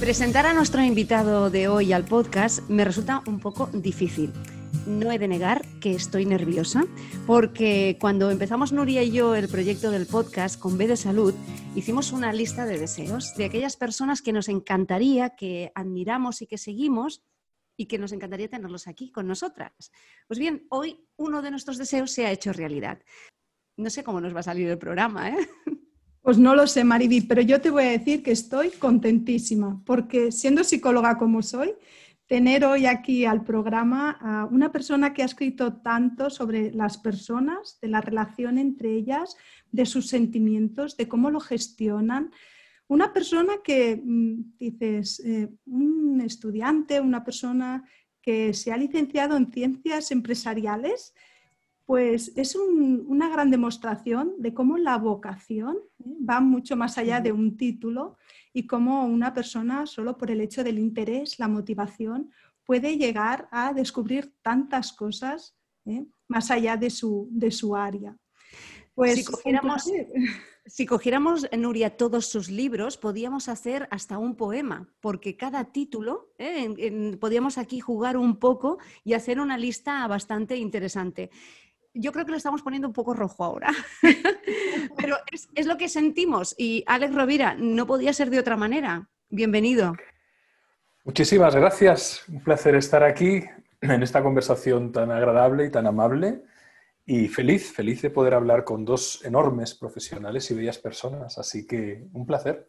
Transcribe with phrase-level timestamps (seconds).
[0.00, 4.32] Presentar a nuestro invitado de hoy al podcast me resulta un poco difícil.
[4.86, 6.86] No he de negar que estoy nerviosa
[7.26, 11.34] porque cuando empezamos Nuria y yo el proyecto del podcast con B de Salud,
[11.76, 16.56] hicimos una lista de deseos de aquellas personas que nos encantaría, que admiramos y que
[16.56, 17.22] seguimos
[17.76, 19.92] y que nos encantaría tenerlos aquí con nosotras.
[20.26, 23.02] Pues bien, hoy uno de nuestros deseos se ha hecho realidad.
[23.76, 25.36] No sé cómo nos va a salir el programa, ¿eh?
[26.22, 30.30] Pues no lo sé, Mariby, pero yo te voy a decir que estoy contentísima, porque
[30.30, 31.72] siendo psicóloga como soy,
[32.26, 37.78] tener hoy aquí al programa a una persona que ha escrito tanto sobre las personas,
[37.80, 39.36] de la relación entre ellas,
[39.72, 42.30] de sus sentimientos, de cómo lo gestionan.
[42.86, 47.82] Una persona que, mm, dices, eh, un estudiante, una persona
[48.20, 51.14] que se ha licenciado en ciencias empresariales,
[51.90, 56.14] pues es una gran demostración de cómo la vocación ¿eh?
[56.24, 58.16] va mucho más allá de un título
[58.52, 62.30] y cómo una persona, solo por el hecho del interés, la motivación,
[62.62, 66.06] puede llegar a descubrir tantas cosas ¿eh?
[66.28, 68.16] más allá de su, de su área.
[68.94, 69.90] Pues, si cogiéramos,
[70.66, 77.16] si cogiéramos, Nuria, todos sus libros, podíamos hacer hasta un poema, porque cada título, ¿eh?
[77.20, 81.30] podíamos aquí jugar un poco y hacer una lista bastante interesante
[81.94, 83.72] yo creo que lo estamos poniendo un poco rojo ahora,
[84.96, 86.54] pero es, lo que sentimos.
[86.58, 89.08] Y Alex Rovira, no podía ser de otra manera.
[89.28, 89.94] Bienvenido.
[91.04, 92.28] Muchísimas gracias.
[92.28, 93.42] Un placer estar aquí
[93.80, 96.42] en esta conversación tan agradable y tan amable.
[97.06, 101.38] Y feliz, feliz de poder hablar con dos enormes profesionales y bellas personas.
[101.38, 102.68] Así que un placer.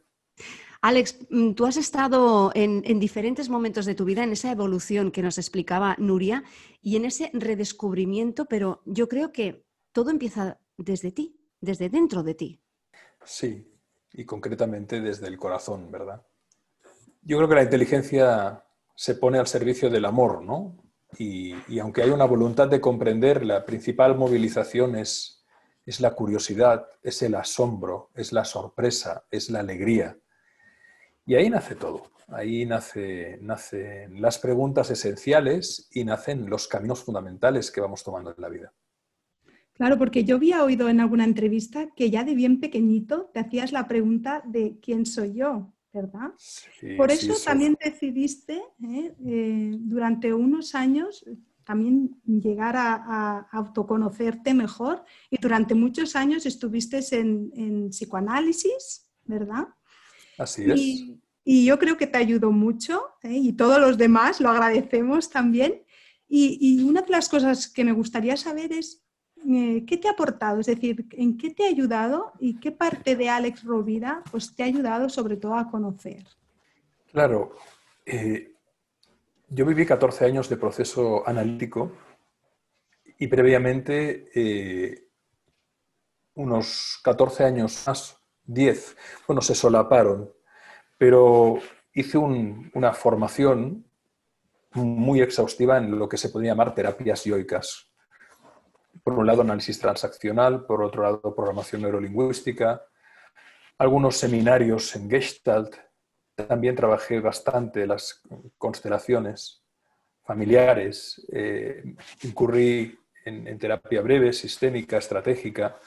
[0.81, 5.21] Alex, mm, tú has estado en, diferentes momentos de tu vida, en esa evolución que
[5.21, 6.43] nos explicaba Nuria
[6.81, 12.33] y en ese redescubrimiento, pero yo creo que todo empieza desde ti, desde dentro de
[12.33, 12.63] ti.
[13.23, 13.71] Sí,
[14.11, 16.25] y concretamente desde el corazón, ¿verdad?
[17.21, 18.65] Yo creo que la inteligencia
[18.95, 20.77] se pone al servicio del amor, ¿no?
[21.17, 25.45] Y, aunque hay una voluntad de comprender, la principal movilización es,
[25.85, 30.17] es la curiosidad, es el asombro, es la sorpresa, es la alegría.
[31.25, 32.11] Y ahí nace todo.
[32.27, 38.41] Ahí nace, nacen las preguntas esenciales y nacen los caminos fundamentales que vamos tomando en
[38.41, 38.73] la vida.
[39.73, 43.71] Claro, porque yo había oído en alguna entrevista que ya de bien pequeñito te hacías
[43.71, 46.31] la pregunta de quién soy yo, ¿verdad?
[46.97, 49.13] Por eso también decidiste ¿eh?
[49.25, 51.25] Eh, durante unos años
[51.65, 59.67] también llegar a, autoconocerte mejor y durante muchos años estuviste en, en psicoanálisis, ¿verdad?
[60.41, 60.79] Así es.
[61.43, 63.33] Y, yo creo que te ayudó mucho ¿eh?
[63.33, 65.83] y todos los demás lo agradecemos también.
[66.27, 69.03] Y, una de las cosas que me gustaría saber es
[69.47, 73.15] eh, qué te ha aportado, es decir, en qué te ha ayudado y qué parte
[73.15, 76.23] de Alex Rovira pues, te ha ayudado sobre todo a conocer.
[77.11, 77.51] Claro,
[78.05, 78.53] eh,
[79.49, 81.91] yo viví 14 años de proceso analítico
[83.19, 85.09] y previamente
[86.35, 88.20] unos 14 años más
[88.53, 88.97] 10.
[89.27, 90.31] Bueno, se solaparon,
[90.97, 91.59] pero
[91.93, 93.85] hice una formación
[94.73, 97.87] muy exhaustiva en lo que se podría llamar terapias yoicas.
[99.03, 102.83] Por un lado, análisis transaccional, por otro lado, programación neurolingüística,
[103.77, 105.75] algunos seminarios en Gestalt.
[106.35, 108.21] También trabajé bastante las
[108.57, 109.63] constelaciones
[110.23, 111.25] familiares.
[111.31, 111.83] Eh,
[112.23, 115.77] incurrí en terapia breve, sistémica, estratégica.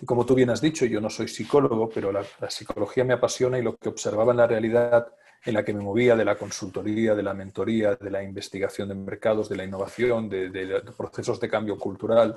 [0.00, 3.58] Y como tú bien has dicho, yo no soy psicólogo, pero la, psicología me apasiona
[3.58, 5.08] y lo que observaba en la realidad
[5.44, 8.94] en la que me movía de la consultoría, de la mentoría, de la investigación de
[8.94, 12.36] mercados, de la innovación, de, procesos de cambio cultural,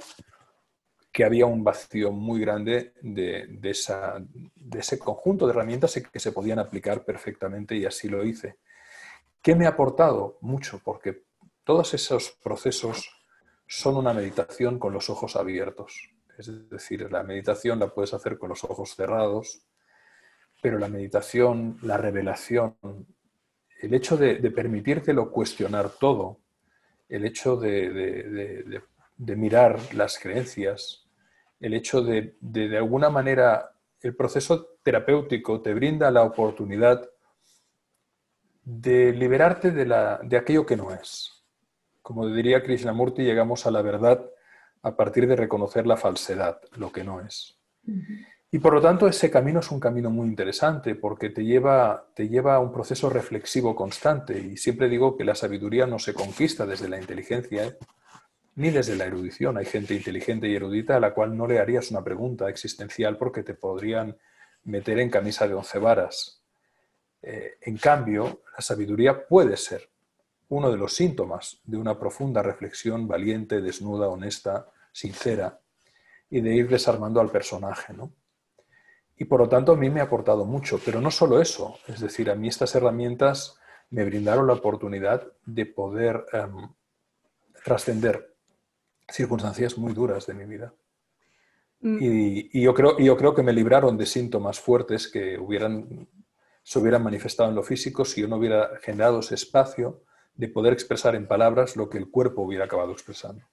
[1.11, 7.03] que había un vacío muy grande de, ese conjunto de herramientas que se podían aplicar
[7.03, 8.57] perfectamente y así lo hice.
[9.41, 10.37] ¿Qué me ha aportado?
[10.41, 11.23] Mucho, porque
[11.63, 13.09] todos esos procesos
[13.67, 16.11] son una meditación con los ojos abiertos.
[16.41, 19.61] Es decir, la meditación la puedes hacer con los ojos cerrados,
[20.59, 22.75] pero la meditación, la revelación,
[23.79, 26.39] el hecho de, permitírtelo cuestionar todo,
[27.09, 28.81] el hecho de,
[29.17, 31.05] mirar las creencias,
[31.59, 37.07] el hecho de, de alguna manera, el proceso terapéutico te brinda la oportunidad
[38.63, 41.43] de liberarte de, la, de aquello que no es.
[42.01, 44.27] Como diría Krishnamurti, llegamos a la verdad
[44.83, 47.59] a partir de reconocer la falsedad, lo que no es.
[48.53, 52.27] Y por lo tanto ese camino es un camino muy interesante porque te lleva, te
[52.27, 56.65] lleva a un proceso reflexivo constante y siempre digo que la sabiduría no se conquista
[56.65, 57.77] desde la inteligencia
[58.55, 59.57] ni desde la erudición.
[59.57, 63.43] Hay gente inteligente y erudita a la cual no le harías una pregunta existencial porque
[63.43, 64.17] te podrían
[64.63, 66.43] meter en camisa de once varas.
[67.21, 69.89] Eh, en cambio, la sabiduría puede ser
[70.51, 75.61] uno de los síntomas de una profunda reflexión valiente, desnuda, honesta, sincera
[76.29, 77.93] y de ir desarmando al personaje.
[77.93, 78.11] ¿no?
[79.15, 82.01] Y por lo tanto a mí me ha aportado mucho, pero no solo eso, es
[82.01, 83.57] decir, a mí estas herramientas
[83.91, 86.69] me brindaron la oportunidad de poder em,
[87.63, 88.35] trascender
[89.07, 90.73] circunstancias muy duras de mi vida.
[91.79, 91.97] Mm.
[92.01, 96.09] Y, yo creo, yo creo que me libraron de síntomas fuertes que hubieran,
[96.61, 100.01] se hubieran manifestado en lo físico si yo no hubiera generado ese espacio
[100.33, 103.45] de poder expresar en palabras lo que el cuerpo hubiera acabado expresando.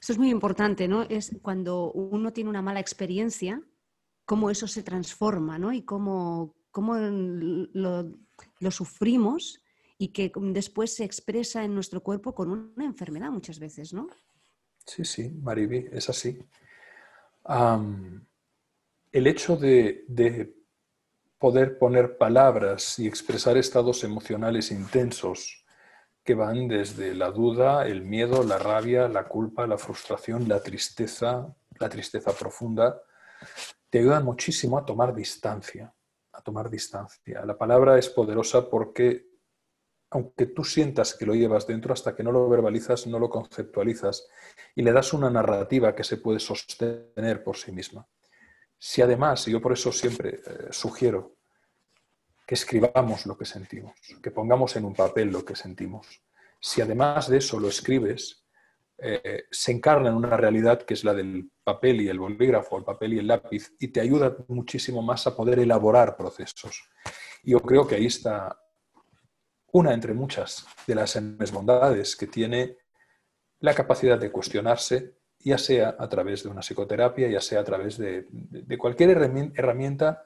[0.00, 1.02] Eso es muy importante, ¿no?
[1.02, 3.62] Es cuando uno tiene una mala experiencia,
[4.24, 5.72] cómo eso se transforma, ¿no?
[5.72, 9.62] Y cómo, cómo lo, sufrimos
[9.98, 14.08] y que después se expresa en nuestro cuerpo con una enfermedad muchas veces, ¿no?
[14.84, 16.38] Sí, sí, Mariby, es así.
[19.12, 20.54] el hecho de, de,
[21.38, 25.65] poder poner palabras y expresar estados emocionales intensos
[26.26, 31.56] que van desde la duda, el miedo, la rabia, la culpa, la frustración, la tristeza,
[31.78, 33.00] la tristeza profunda,
[33.88, 35.94] te ayudan muchísimo a tomar distancia,
[36.32, 37.46] a tomar distancia.
[37.46, 39.28] La palabra es poderosa porque
[40.10, 44.28] aunque tú sientas que lo llevas dentro, hasta que no lo verbalizas, no lo conceptualizas
[44.74, 48.06] y le das una narrativa que se puede sostener por sí misma.
[48.78, 51.35] Si además, y yo por eso siempre eh, sugiero
[52.46, 56.22] que escribamos lo que sentimos, que pongamos en un papel lo que sentimos,
[56.60, 58.44] si además de eso lo escribes,
[58.98, 62.84] eh, se encarna en una realidad que es la del papel y el bolígrafo, el
[62.84, 66.88] papel y el lápiz, y te ayuda muchísimo más a poder elaborar procesos.
[67.42, 68.58] Y yo creo que ahí está
[69.72, 72.78] una entre muchas de las enormes bondades que tiene
[73.60, 77.98] la capacidad de cuestionarse, ya sea a través de una psicoterapia, ya sea a través
[77.98, 80.24] de cualquier herramienta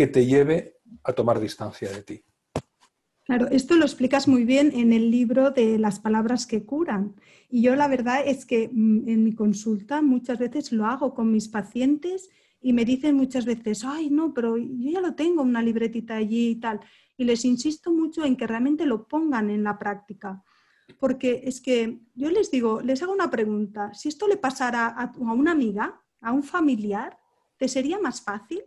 [0.00, 2.24] que te lleve a tomar distancia de ti.
[3.26, 7.16] Claro, esto lo explicas muy bien en el libro de las palabras que curan.
[7.50, 11.30] Y yo la verdad es que mm, en mi consulta muchas veces lo hago con
[11.30, 12.30] mis pacientes
[12.62, 16.48] y me dicen muchas veces, ay, no, pero yo ya lo tengo, una libretita allí
[16.52, 16.80] y tal.
[17.18, 20.42] Y les insisto mucho en que realmente lo pongan en la práctica.
[20.98, 25.12] Porque es que yo les digo, les hago una pregunta, si esto le pasara a,
[25.12, 27.18] a una amiga, a un familiar,
[27.58, 28.62] ¿te sería más fácil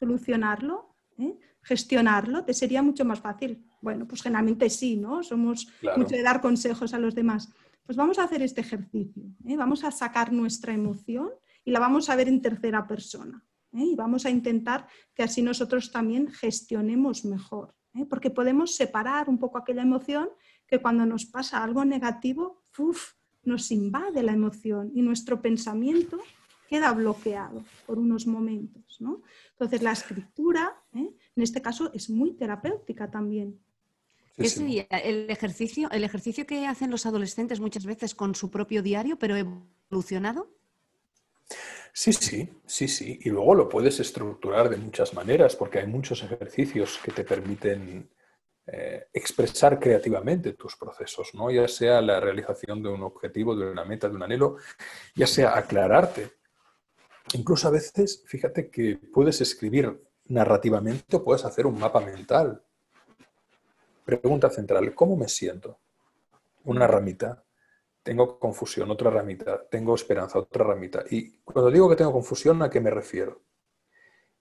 [0.00, 0.96] solucionarlo?
[1.18, 1.38] ¿Eh?
[1.62, 3.64] gestionarlo, te sería mucho más fácil.
[3.80, 5.22] Bueno, pues generalmente sí, ¿no?
[5.22, 7.50] Somos mucho de dar consejos a los demás.
[7.84, 9.24] Pues vamos a hacer este ejercicio.
[9.46, 9.56] ¿eh?
[9.56, 11.30] Vamos a sacar nuestra emoción
[11.64, 13.44] y la vamos a ver en tercera persona.
[13.72, 13.84] ¿eh?
[13.84, 17.74] Y vamos a intentar que así nosotros también gestionemos mejor.
[18.08, 20.28] Porque podemos separar un poco aquella emoción
[20.66, 22.62] que cuando nos pasa algo negativo,
[23.42, 26.20] nos invade la emoción y nuestro pensamiento
[26.70, 29.00] queda bloqueado por unos momentos.
[29.00, 29.22] ¿no?
[29.50, 33.58] Entonces, la escritura, en este caso, es muy terapéutica también.
[34.36, 38.82] ¿Qué sería el ejercicio, el ejercicio que hacen los adolescentes muchas veces con su propio
[38.82, 40.48] diario, pero evolucionado?
[41.92, 43.18] Sí, sí, sí, sí.
[43.22, 48.08] Y luego lo puedes estructurar de muchas maneras, porque hay muchos ejercicios que te permiten
[48.66, 51.50] eh, expresar creativamente tus procesos, ¿no?
[51.50, 54.56] Ya sea la realización de un objetivo, de una meta, de un anhelo,
[55.14, 56.39] ya sea aclararte.
[57.34, 62.62] Incluso a veces, fíjate que puedes escribir narrativamente o puedes hacer un mapa mental
[64.10, 65.78] Pregunta central, ¿cómo me siento?
[66.64, 67.44] Una ramita,
[68.02, 71.04] tengo confusión, otra ramita, tengo esperanza, otra ramita.
[71.08, 73.42] Y cuando digo que tengo confusión, ¿a qué me refiero?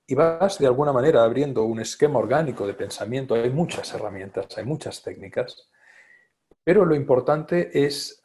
[0.07, 3.35] Y vas de alguna manera abriendo un esquema orgánico de pensamiento.
[3.35, 5.69] Hay muchas herramientas, hay muchas técnicas,
[6.63, 8.23] pero lo importante es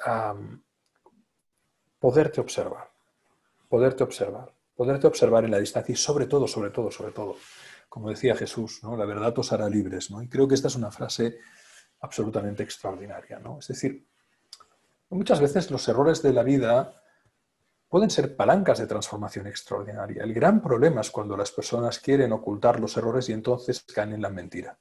[1.99, 2.91] poderte observar,
[3.69, 7.37] poderte observar, poderte observar en la distancia y sobre todo, sobre todo, sobre todo,
[7.89, 8.97] como decía Jesús, ¿no?
[8.97, 10.11] la verdad os hará libres.
[10.11, 10.23] ¿no?
[10.23, 11.39] Y creo que esta es una frase
[12.01, 13.39] absolutamente extraordinaria.
[13.39, 13.59] ¿no?
[13.59, 14.07] Es decir,
[15.11, 17.01] muchas veces los errores de la vida
[17.89, 20.25] pueden ser palancas de transformación extraordinaria.
[20.25, 24.23] El gran problema es cuando las personas quieren ocultar los errores y entonces caen en
[24.23, 24.77] la mentira.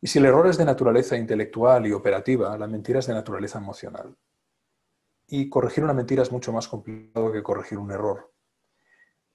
[0.00, 3.58] Y si el error es de naturaleza intelectual y operativa, la mentira es de naturaleza
[3.58, 4.16] emocional.
[5.28, 8.32] Y corregir una mentira es mucho más complicado que corregir un error.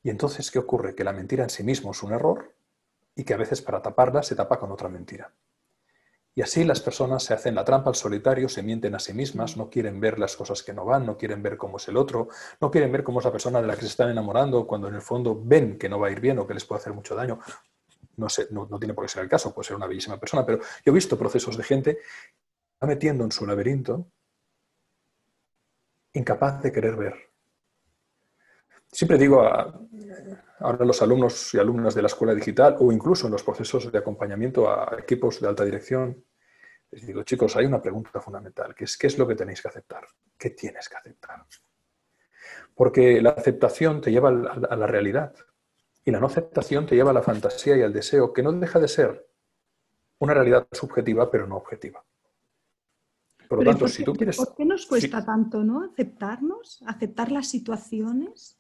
[0.02, 0.96] Y entonces, ¿qué ocurre?
[0.96, 2.54] Que la mentira en sí mismo es un error
[3.16, 5.32] y que a veces para taparla se tapa con otra mentira.
[6.36, 9.56] Y así las personas se hacen la trampa al solitario, se mienten a sí mismas,
[9.56, 12.28] no quieren ver las cosas que no van, no quieren ver cómo es el otro,
[12.60, 14.96] no quieren ver cómo es la persona de la que se están enamorando, cuando en
[14.96, 17.14] el fondo ven que no va a ir bien o que les puede hacer mucho
[17.14, 17.40] daño.
[18.18, 20.60] No, sé, no, tiene por qué ser el caso, puede ser una bellísima persona, pero
[20.60, 22.02] yo he visto procesos de gente que
[22.82, 24.08] va metiendo en su laberinto
[26.14, 27.16] incapaz de querer ver.
[28.92, 29.80] Siempre digo a,
[30.60, 33.98] ahora los alumnos y alumnas de la escuela digital o incluso en los procesos de
[33.98, 36.24] acompañamiento a equipos de alta dirección,
[36.92, 39.68] les digo, chicos, hay una pregunta fundamental, que es ¿qué es lo que tenéis que
[39.68, 40.06] aceptar?
[40.38, 41.44] ¿Qué tienes que aceptar?
[42.76, 45.34] Porque la aceptación te lleva a la realidad
[46.06, 48.80] y la no aceptación te lleva a la fantasía y al deseo, que no deja
[48.80, 49.28] de ser
[50.20, 52.04] una realidad subjetiva, pero no objetiva.
[53.48, 54.38] Por lo tanto, si tú quieres...
[54.38, 55.84] ¿Por qué nos cuesta tanto, no?
[55.84, 58.58] Aceptarnos, aceptar las situaciones.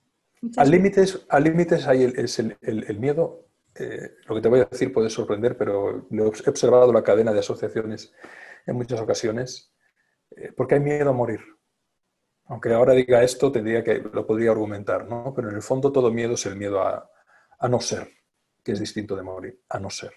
[0.58, 3.48] Al límites, al límites hay el, es el, miedo.
[3.76, 7.40] Eh, lo que te voy a decir puede sorprender, pero he observado la cadena de
[7.40, 8.14] asociaciones
[8.66, 9.74] en muchas ocasiones,
[10.32, 11.40] eh, porque hay miedo a morir.
[12.46, 15.34] Aunque ahora diga esto, tendría que lo podría argumentar, ¿no?
[15.34, 17.10] Pero en el fondo todo miedo es el miedo a,
[17.70, 18.10] no ser,
[18.62, 20.12] que es distinto de morir, a no ser.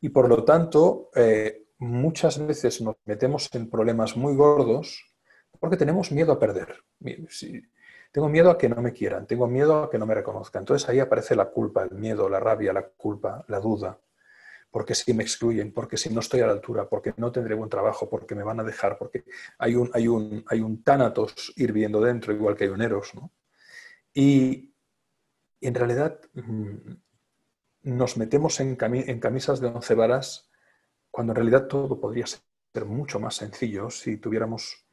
[0.00, 5.04] Y por lo tanto, eh, muchas veces nos metemos en problemas muy gordos
[5.58, 6.84] porque tenemos miedo a perder.
[8.12, 10.62] Tengo miedo a que no me quieran, tengo miedo a que no me reconozcan.
[10.62, 13.98] Entonces ahí aparece la culpa, el miedo, la rabia, la culpa, la duda.
[14.70, 17.70] Porque si me excluyen, porque si no estoy a la altura, porque no tendré buen
[17.70, 19.24] trabajo, porque me van a dejar, porque
[19.58, 23.12] hay un, hay un, hay un tánatos hirviendo dentro, igual que hay un eros.
[24.12, 24.72] Y,
[25.60, 26.76] en realidad mm,
[27.84, 30.50] nos metemos en, en camisas de once varas
[31.14, 34.84] cuando en realidad todo podría ser mucho más sencillo si tuviéramos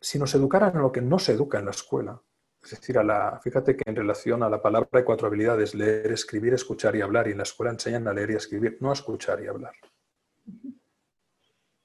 [0.00, 2.22] si nos educaran en lo que no se educa en la escuela,
[2.62, 6.12] es decir, a la, fíjate que en relación a la palabra hay cuatro habilidades, leer,
[6.12, 8.90] escribir, escuchar y hablar, y en la escuela enseñan a leer y a escribir, no
[8.90, 9.72] a escuchar y hablar.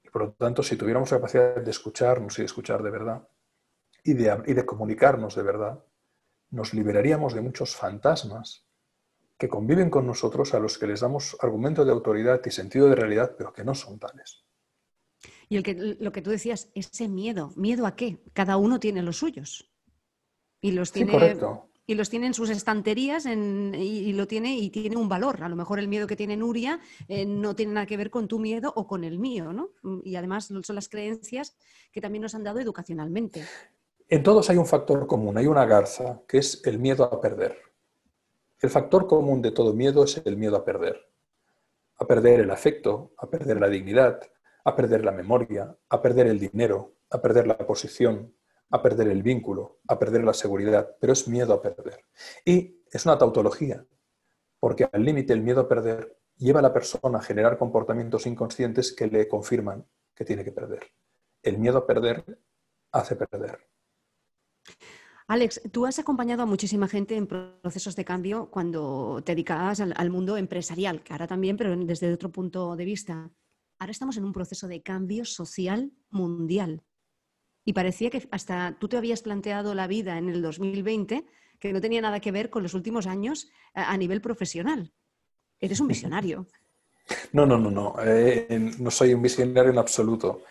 [0.04, 3.28] Y por lo tanto, si tuviéramos la capacidad de escucharnos y de escuchar de verdad,
[4.04, 5.84] y de, y de comunicarnos de verdad,
[6.52, 8.68] nos liberaríamos de muchos fantasmas
[9.44, 12.96] que conviven con nosotros a los que les damos argumento de autoridad y sentido de
[12.96, 14.46] realidad, pero que no son tales.
[15.50, 17.52] Y el que, lo que tú decías, ese miedo.
[17.58, 18.20] ¿Miedo a qué?
[18.32, 19.70] Cada uno tiene los suyos.
[20.62, 21.38] Y los tiene,
[21.86, 25.44] Y los tiene en sus estanterías y, lo tiene, y tiene un valor.
[25.44, 28.30] A lo mejor el miedo que tiene Nuria eh, no tiene nada que ver con
[28.30, 29.72] tu miedo o con el mío, ¿no?
[30.06, 31.58] Y además son las creencias
[31.92, 33.44] que también nos han dado educacionalmente.
[34.08, 37.73] En todos hay un factor común, hay una garza, que es el miedo a perder.
[38.64, 41.10] El factor común de todo miedo es el miedo a perder.
[41.98, 44.22] A perder el afecto, a perder la dignidad,
[44.64, 48.34] a perder la memoria, a perder el dinero, a perder la posición,
[48.70, 52.06] a perder el vínculo, a perder la seguridad, pero es miedo a perder.
[52.46, 53.86] Y es una tautología,
[54.62, 58.94] porque al límite el miedo a perder lleva a la persona a generar comportamientos inconscientes
[58.94, 60.84] que le confirman que tiene que perder.
[61.42, 62.24] El miedo a perder
[62.94, 63.73] hace perder.
[65.34, 70.10] Alex, tú has acompañado a muchísima gente en procesos de cambio cuando te dedicabas al,
[70.12, 73.32] mundo empresarial, que ahora también, pero desde otro punto de vista
[73.80, 76.84] ahora estamos en un proceso de cambio social mundial.
[77.66, 81.26] Y parecía que hasta tú te habías planteado la vida en el 2020
[81.60, 84.94] que no tenía nada que ver con los últimos años a, nivel profesional.
[85.60, 86.46] Eres un visionario.
[87.34, 87.96] No, no, no, no.
[88.06, 90.44] Eh, no soy un visionario en absoluto.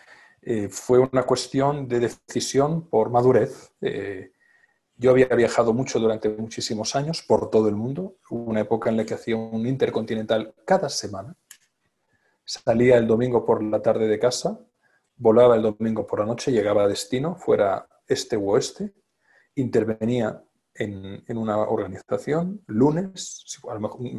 [0.43, 3.73] Eh, fue una cuestión de decisión por madurez.
[3.81, 4.33] Eh,
[5.03, 8.19] yo había viajado mucho durante muchísimos años por todo el mundo.
[8.31, 11.37] Una época en la que hacía un intercontinental cada semana.
[12.45, 14.61] Salía el domingo por la tarde de casa,
[15.17, 18.95] volaba el domingo por la noche, llegaba a destino, fuera este u oeste,
[19.57, 20.41] intervenía
[20.75, 23.45] en, una organización, lunes,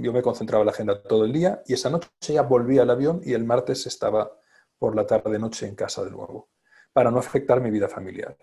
[0.01, 2.89] yo me concentraba en la agenda todo el día y esa noche ya volvía al
[2.89, 4.31] avión y el martes estaba
[4.77, 6.49] por la tarde-noche en casa de nuevo,
[6.91, 8.37] para no afectar mi vida familiar.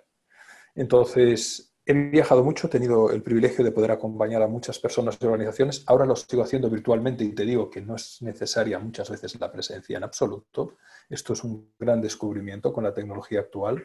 [0.74, 5.26] Entonces, He viajado mucho, he tenido el privilegio de poder acompañar a muchas personas y
[5.26, 5.82] organizaciones.
[5.88, 9.50] Ahora lo sigo haciendo virtualmente y te digo que no es necesaria muchas veces la
[9.50, 10.76] presencia en absoluto.
[11.08, 13.82] Esto es un gran descubrimiento con la tecnología actual,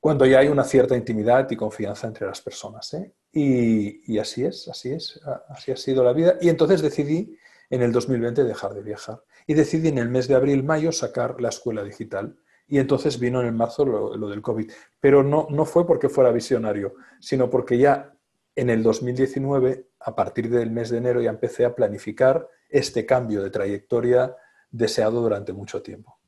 [0.00, 2.92] cuando ya hay una cierta intimidad y confianza entre las personas.
[2.94, 3.14] ¿eh?
[3.30, 6.36] Y, y así es, así es, así ha sido la vida.
[6.40, 7.38] Y entonces decidí
[7.70, 9.22] en el 2020 dejar de viajar.
[9.46, 13.46] Y decidí en el mes de abril-mayo sacar la escuela digital y entonces vino en
[13.46, 14.70] el marzo lo, del COVID.
[15.00, 18.14] Pero no, no fue porque fuera visionario, sino porque ya
[18.56, 23.42] en el 2019, a partir del mes de enero, ya empecé a planificar este cambio
[23.42, 24.34] de trayectoria
[24.70, 26.18] deseado durante mucho tiempo.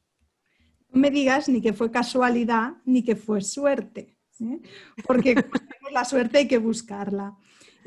[0.90, 4.60] No me digas ni que fue casualidad ni que fue suerte, ¿eh?
[5.06, 5.34] porque
[5.92, 7.36] la suerte hay que buscarla.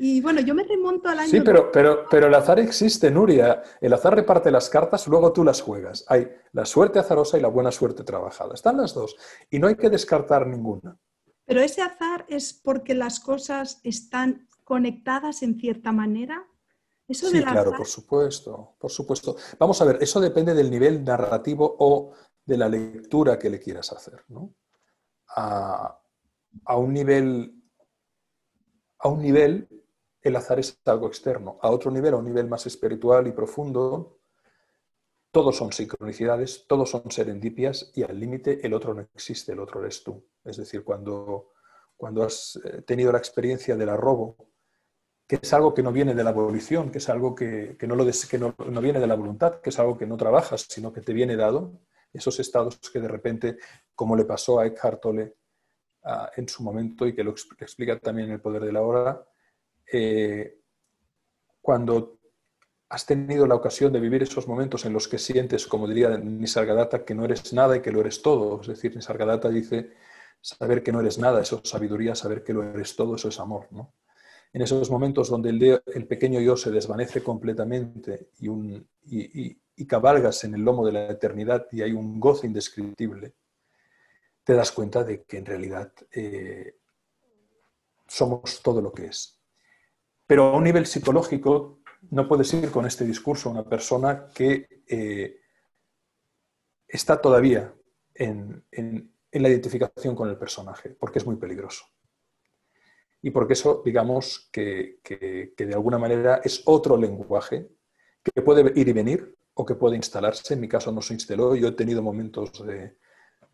[0.02, 1.28] Y bueno, yo me remonto al año...
[1.28, 3.62] Sí, pero, pero, pero el azar existe, Nuria.
[3.82, 6.06] El azar reparte las cartas, luego tú las juegas.
[6.08, 8.54] Hay la suerte azarosa y la buena suerte trabajada.
[8.54, 9.14] Están las dos.
[9.50, 10.96] Y no hay que descartar ninguna.
[11.44, 16.46] Pero ese azar es porque las cosas están conectadas en cierta manera.
[17.06, 19.36] Eso sí, claro, por supuesto, por supuesto.
[19.58, 22.12] Vamos a ver, eso depende del nivel narrativo o
[22.46, 24.24] de la lectura que le quieras hacer.
[24.28, 24.54] ¿no?
[25.36, 26.00] A,
[26.64, 27.54] a un nivel
[29.02, 29.79] a un nivel
[30.22, 34.18] el azar es algo externo, a otro nivel, a un nivel más espiritual y profundo,
[35.30, 39.80] todos son sincronicidades, todos son serendipias y al límite el otro no existe, el otro
[39.80, 40.24] eres tú.
[40.44, 41.52] Es decir, cuando,
[41.96, 44.36] cuando has eh, tenido la experiencia del arrobo,
[45.28, 48.04] que es algo que no viene de la abolición, que es algo que, no, lo
[48.04, 51.12] que no, viene de la voluntad, que es algo que no trabajas, sino que te
[51.12, 51.80] viene dado,
[52.12, 53.56] esos estados que de repente,
[53.94, 55.36] como le pasó a Eckhart Tolle
[56.02, 59.24] ah, en su momento y que lo explica también en El Poder de la Hora,
[59.92, 60.58] eh,
[61.60, 62.18] cuando
[62.88, 67.04] has tenido la ocasión de vivir esos momentos en los que sientes, como diría Nisargadatta,
[67.04, 68.60] que no eres nada y que lo eres todo.
[68.60, 69.90] Es decir, Nisargadatta dice,
[70.40, 73.38] saber que no eres nada, eso es sabiduría, saber que lo eres todo, eso es
[73.38, 73.68] amor.
[73.70, 73.94] ¿no?
[74.52, 80.84] En esos momentos donde el, pequeño yo se desvanece completamente y, cabalgas en el lomo
[80.84, 83.34] de la eternidad y hay un gozo indescriptible,
[84.44, 86.76] te das cuenta de que en realidad eh,
[88.06, 89.39] somos todo lo que es.
[90.30, 91.80] Pero a un nivel psicológico
[92.12, 95.40] no puedes ir con este discurso a una persona que eh,
[96.86, 97.74] está todavía
[98.14, 98.64] en,
[99.32, 101.84] la identificación con el personaje, porque es muy peligroso.
[103.20, 107.68] Y porque eso, digamos, que, de alguna manera es otro lenguaje
[108.22, 110.54] que puede ir y venir o que puede instalarse.
[110.54, 112.98] En mi caso no se instaló, yo he tenido momentos de,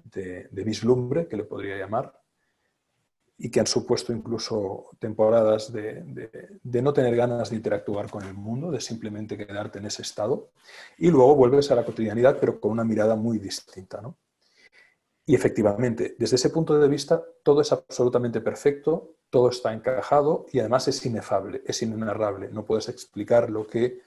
[0.04, 2.12] de vislumbre, que le podría llamar,
[3.38, 8.71] y que han supuesto incluso temporadas de, no tener ganas de interactuar con el mundo,
[8.71, 10.50] de simplemente quedarte en ese estado,
[10.97, 14.00] y luego vuelves a la cotidianidad, pero con una mirada muy distinta.
[14.00, 14.17] ¿no?
[15.26, 20.60] Y efectivamente, desde ese punto de vista, todo es absolutamente perfecto, todo está encajado y
[20.60, 22.49] además es inefable, es inenarrable.
[22.50, 24.02] No puedes explicar lo que,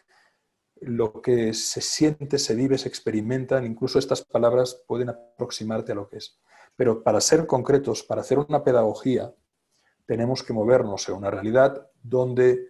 [0.82, 6.10] lo que se siente, se vive, se experimenta, incluso estas palabras pueden aproximarte a lo
[6.10, 6.40] que es.
[6.80, 9.36] Pero para ser concretos, para hacer una pedagogía,
[10.06, 12.70] tenemos que movernos en una realidad donde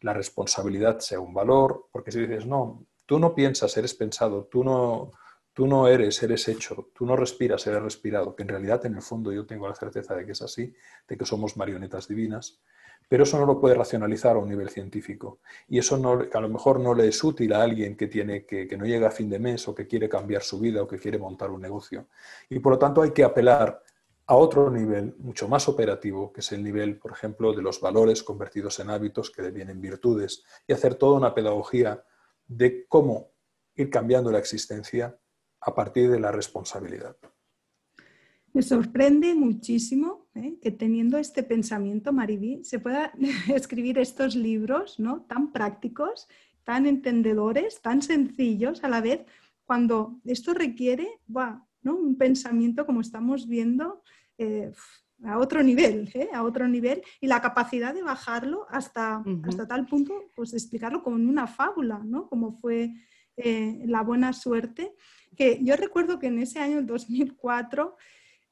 [0.00, 4.64] la responsabilidad sea un valor, porque si dices, no, tú no piensas, eres pensado, tú
[4.64, 5.12] no,
[5.52, 9.02] tú no eres, eres hecho, tú no respiras, eres respirado, que en realidad en el
[9.02, 10.72] fondo yo tengo la certeza de que es así,
[11.06, 12.62] de que somos marionetas divinas,
[13.10, 15.40] pero eso no lo puede racionalizar a un nivel científico.
[15.66, 18.68] Y eso no, a lo mejor no le es útil a alguien que, tiene, que,
[18.78, 21.18] no llega a fin de mes o que quiere cambiar su vida o que quiere
[21.18, 22.06] montar un negocio.
[22.48, 23.82] Y por lo tanto hay que apelar
[24.26, 28.22] a otro nivel mucho más operativo, que es el nivel, por ejemplo, de los valores
[28.22, 32.04] convertidos en hábitos que devienen virtudes, y hacer toda una pedagogía
[32.46, 33.32] de cómo
[33.74, 35.18] ir cambiando la existencia
[35.62, 37.16] a partir de la responsabilidad.
[38.52, 40.58] Me sorprende muchísimo ¿eh?
[40.62, 43.12] que teniendo este pensamiento, Mariví, se pueda
[43.54, 45.22] escribir estos libros ¿no?
[45.22, 46.28] tan prácticos,
[46.64, 49.22] tan entendedores, tan sencillos a la vez,
[49.64, 51.08] cuando esto requiere
[51.82, 51.96] ¿no?
[51.96, 54.02] un pensamiento, como estamos viendo,
[54.38, 54.72] eh,
[55.22, 56.30] a otro nivel, ¿eh?
[56.32, 61.02] a otro nivel, y la capacidad de bajarlo hasta, hasta tal punto, pues de explicarlo
[61.02, 62.28] como en una fábula, ¿no?
[62.28, 62.94] como fue
[63.36, 64.92] la buena suerte,
[65.34, 67.96] que yo recuerdo que en ese año, el 2004,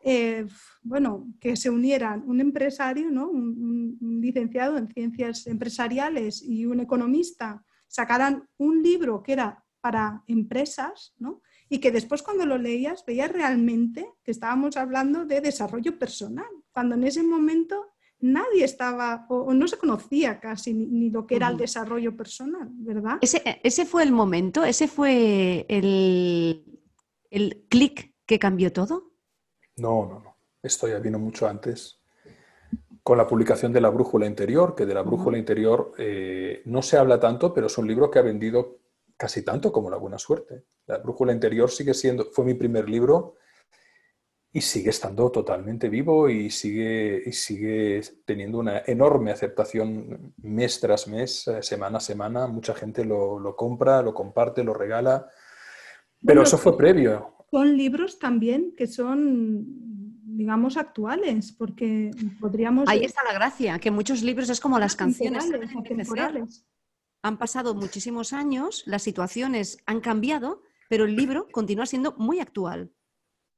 [0.04, 0.46] eh,
[0.82, 3.28] bueno, que se unieran un empresario, ¿no?
[3.28, 11.14] un, licenciado en ciencias empresariales y un economista, sacaran un libro que era para empresas,
[11.18, 11.40] ¿no?
[11.68, 16.94] y que después cuando lo leías veías realmente que estábamos hablando de desarrollo personal, cuando
[16.94, 17.86] en ese momento
[18.20, 23.18] nadie estaba o, no se conocía casi ni, lo que era el desarrollo personal, ¿verdad?
[23.20, 26.64] Ese, ese fue el momento, ese fue el,
[27.30, 29.07] el clic que cambió todo.
[29.78, 30.36] No, no, no.
[30.62, 32.00] Esto ya vino mucho antes.
[33.02, 36.98] Con la publicación de La Brújula Interior, que de La Brújula Interior eh, no se
[36.98, 38.78] habla tanto, pero es un libro que ha vendido
[39.16, 40.64] casi tanto como La Buena Suerte.
[40.86, 43.36] La Brújula Interior sigue siendo, fue mi primer libro
[44.52, 51.06] y sigue estando totalmente vivo y sigue, y sigue teniendo una enorme aceptación mes tras
[51.06, 52.46] mes, eh, semana a semana.
[52.46, 55.30] Mucha gente lo, lo compra, lo comparte, lo regala.
[56.24, 59.64] Pero eso fue previo son libros también que son,
[60.24, 62.88] digamos, actuales, porque podríamos...
[62.88, 65.50] Ahí está la gracia, que muchos libros es como las canciones.
[67.22, 72.92] Han pasado muchísimos años, las situaciones han cambiado, pero el libro continúa siendo muy actual.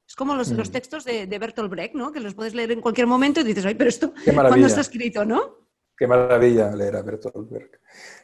[0.08, 0.72] Es como los, los mm.
[0.72, 2.10] textos de, Bertolt Brecht, ¿no?
[2.10, 5.24] Que los puedes leer en cualquier momento y dices, ay, pero esto, ¿cuándo está escrito,
[5.24, 5.68] no?
[5.96, 7.74] Qué maravilla leer a Bertolt Brecht.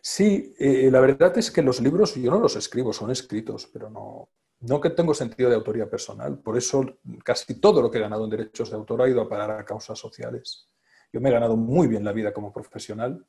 [0.00, 3.90] Sí, eh, la verdad es que los libros yo no los escribo, son escritos, pero
[3.90, 6.38] no, no que tengo sentido de autoría personal.
[6.38, 6.85] Por eso
[7.25, 9.64] casi todo lo que he ganado en derechos de autor ha ido a parar a
[9.64, 10.69] causas sociales.
[11.12, 13.27] Yo me he ganado muy bien la vida como profesional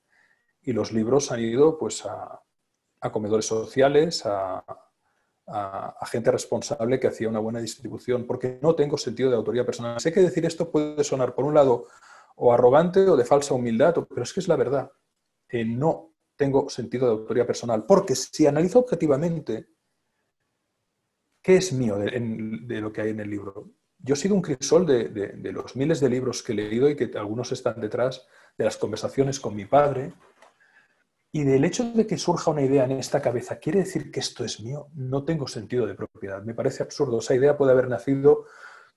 [0.62, 2.42] y los libros han ido pues, a,
[3.12, 4.64] comedores sociales, a,
[6.12, 10.00] gente responsable que hacía una buena distribución, porque no tengo sentido de autoría personal.
[10.00, 11.88] Sé que decir esto puede sonar, por un lado,
[12.36, 14.92] o arrogante o de falsa humildad, pero es que es la verdad.
[15.54, 19.70] no tengo sentido de autoría personal, porque si analizo objetivamente
[21.48, 24.86] qué es mío de, lo que hay en el libro, yo he sido un crisol
[24.86, 28.66] de, de, los miles de libros que he leído y que algunos están detrás de
[28.66, 30.12] las conversaciones con mi padre.
[31.32, 34.44] Y del hecho de que surja una idea en esta cabeza, ¿quiere decir que esto
[34.44, 34.90] es mío?
[34.94, 36.44] No tengo sentido de propiedad.
[36.44, 37.20] Me parece absurdo.
[37.20, 38.44] Esa idea puede haber nacido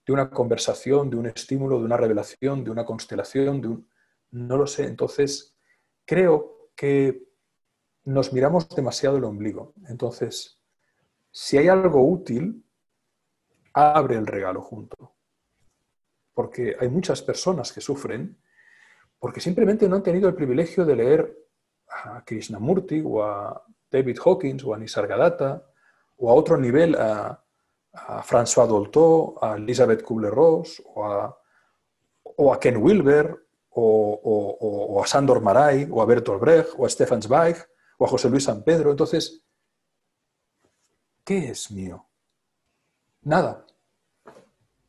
[0.04, 3.88] de una conversación, de un estímulo, de una revelación, de una constelación, de un...
[4.32, 4.86] No lo sé.
[4.88, 5.54] Entonces,
[6.04, 7.28] creo que
[8.02, 9.72] nos miramos demasiado el ombligo.
[9.86, 10.59] Entonces,
[11.30, 12.64] si hay algo útil,
[13.72, 15.14] abre el regalo junto.
[16.34, 18.38] Porque hay muchas personas que sufren
[19.18, 21.38] porque simplemente no han tenido el privilegio de leer
[21.88, 25.62] a Krishnamurti o a David Hawkins o a Nisargadatta
[26.16, 27.38] o a otro nivel a,
[28.22, 33.36] François Dolto, a Elisabeth Kubler-Ross o a, Ken Wilber
[33.70, 37.56] o, o, a Sandor Maray o a Bertolt Brecht o a Stefan Zweig
[37.98, 38.90] o a José Luis San Pedro.
[38.90, 39.44] Entonces,
[41.30, 42.04] ¿qué es mío?
[43.22, 43.64] Nada.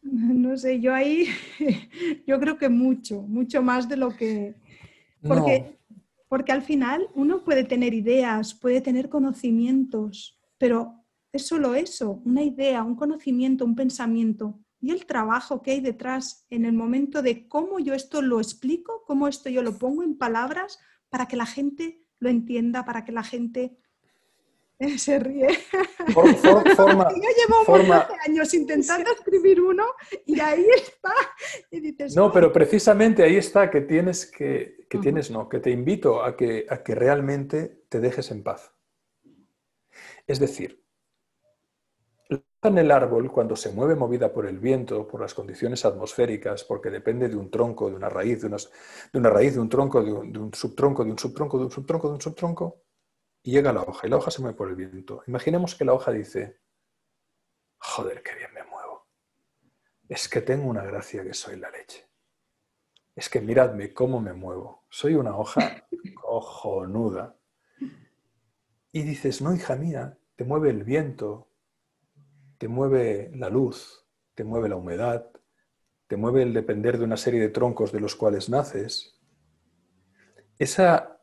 [0.03, 1.27] No sé, yo ahí,
[2.27, 4.55] yo creo que mucho, mucho más de lo que...
[5.21, 5.77] Porque,
[6.27, 12.41] porque al final uno puede tener ideas, puede tener conocimientos, pero es solo eso, una
[12.41, 14.59] idea, un conocimiento, un pensamiento.
[14.81, 19.03] Y el trabajo que hay detrás en el momento de cómo yo esto lo explico,
[19.05, 23.11] cómo esto yo lo pongo en palabras para que la gente lo entienda, para que
[23.11, 23.77] la gente
[24.97, 25.47] Se ríe.
[26.13, 28.07] forma, Yo llevo forma...
[28.27, 29.85] años intentando escribir uno
[30.25, 31.13] y ahí está.
[32.15, 36.35] no, pero precisamente ahí está que tienes que, que tienes, no, que te invito a
[36.35, 38.73] que, a que realmente te dejes en paz.
[40.25, 40.83] Es decir,
[42.63, 46.89] en el árbol, cuando se mueve movida por el viento, por las condiciones atmosféricas, porque
[46.89, 50.13] depende de un tronco, de una raíz, de, de una raíz, de un tronco, de
[50.13, 52.81] un, de un subtronco, de un subtronco, de un subtronco, de un subtronco,
[53.43, 55.23] y llega la hoja y la hoja se mueve por el viento.
[55.27, 56.59] Imaginemos que la hoja dice,
[57.77, 59.07] joder, qué bien me muevo.
[60.07, 62.07] Es que tengo una gracia que soy la leche.
[63.15, 64.85] Es que miradme cómo me muevo.
[64.89, 65.87] Soy una hoja
[66.21, 67.37] cojonuda.
[68.91, 71.49] Y dices, no, hija mía, te mueve el viento,
[72.57, 75.31] te mueve la luz, te mueve la humedad,
[76.07, 79.17] te mueve el depender de una serie de troncos de los cuales naces.
[80.59, 81.21] Esa,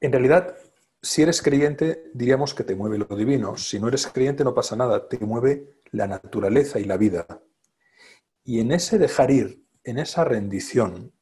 [0.00, 0.56] en realidad,
[1.00, 3.56] si eres creyente, diríamos que te mueve lo divino.
[3.56, 5.08] Si no eres creyente, no pasa nada.
[5.08, 7.26] Te mueve la naturaleza y la vida.
[8.44, 11.12] Y en ese dejar ir, en esa rendición,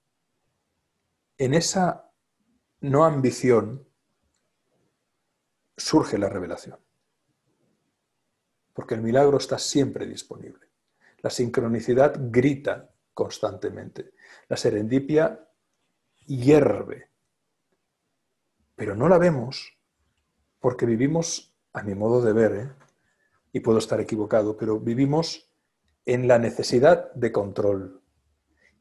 [1.39, 2.11] en esa
[2.81, 3.87] no ambición,
[5.77, 6.79] surge la revelación.
[8.73, 10.67] Porque el milagro está siempre disponible.
[11.19, 14.13] La sincronicidad grita constantemente.
[14.49, 15.49] La serendipia
[16.27, 17.11] hierve
[18.77, 19.77] pero no la vemos
[20.61, 22.71] porque vivimos, a mi modo de ver, ¿eh?
[23.53, 25.51] y puedo estar equivocado, pero vivimos
[26.05, 28.03] en la necesidad de control.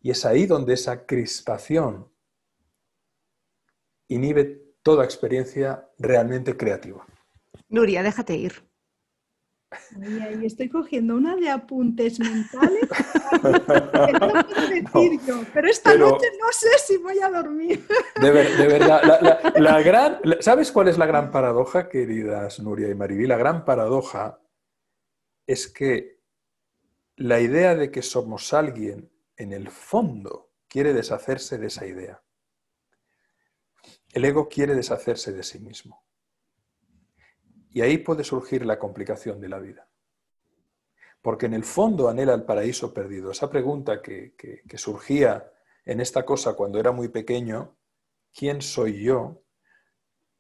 [0.02, 2.08] Y es ahí donde esa crispación
[4.08, 7.06] inhibe toda experiencia realmente creativa.
[7.70, 8.64] Nuria, déjate ir.
[10.02, 12.90] Ahí, estoy cogiendo una de apuntes mentales
[13.32, 17.86] que no puedo decir yo, pero esta noche no sé si voy a dormir.
[18.22, 19.02] De, verdad,
[19.56, 23.28] la, gran, ¿sabes cuál es la gran paradoja, queridas Nuria y Mariví?
[23.28, 24.40] La gran paradoja
[25.48, 26.20] es que
[27.18, 32.22] la idea de que somos alguien en el fondo quiere deshacerse de esa idea.
[34.14, 36.05] El ego quiere deshacerse de sí mismo.
[37.76, 39.86] Y ahí puede surgir la complicación de la vida.
[41.22, 43.32] Porque en el fondo anhela el paraíso perdido.
[43.32, 44.34] Esa pregunta que,
[44.78, 45.52] surgía
[45.84, 47.76] en esta cosa cuando era muy pequeño,
[48.34, 49.42] ¿quién soy yo?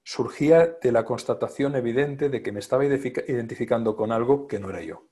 [0.01, 4.81] surgía de la constatación evidente de que me estaba identificando con algo que no era
[4.81, 5.09] yo,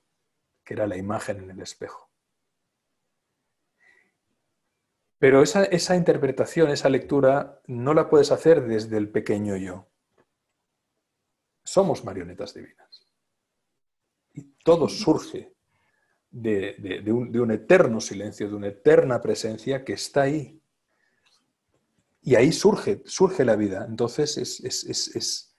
[0.64, 2.10] que era la imagen en el espejo.
[5.18, 9.88] Pero esa, esa, interpretación, esa lectura, no la puedes hacer desde el pequeño yo.
[11.74, 13.04] Somos marionetas divinas.
[14.32, 15.56] Y todo surge
[16.30, 20.62] de, un, eterno silencio, de una eterna presencia que está ahí.
[22.22, 23.86] Y ahí surge, surge la vida.
[23.88, 25.52] Entonces es,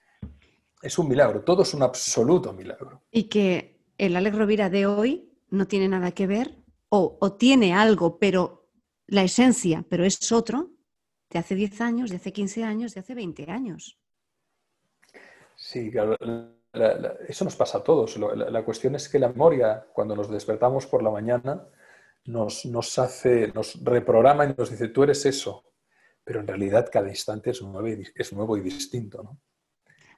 [0.82, 3.02] es, un milagro, todo es un absoluto milagro.
[3.10, 6.56] Y que el Alex Rovira de hoy no tiene nada que ver,
[6.88, 8.70] o, o tiene algo, pero
[9.06, 10.70] la esencia, pero es otro,
[11.28, 13.98] de hace 10 años, de hace 15 años, de hace 20 años.
[15.66, 16.16] Sí, claro,
[17.26, 18.16] eso nos pasa a todos.
[18.16, 21.66] La, cuestión es que la memoria, cuando nos despertamos por la mañana,
[22.26, 25.64] nos, nos, hace, nos reprograma y nos dice, tú eres eso.
[26.22, 29.24] Pero en realidad cada instante es nuevo y, es nuevo y distinto.
[29.24, 29.40] ¿no?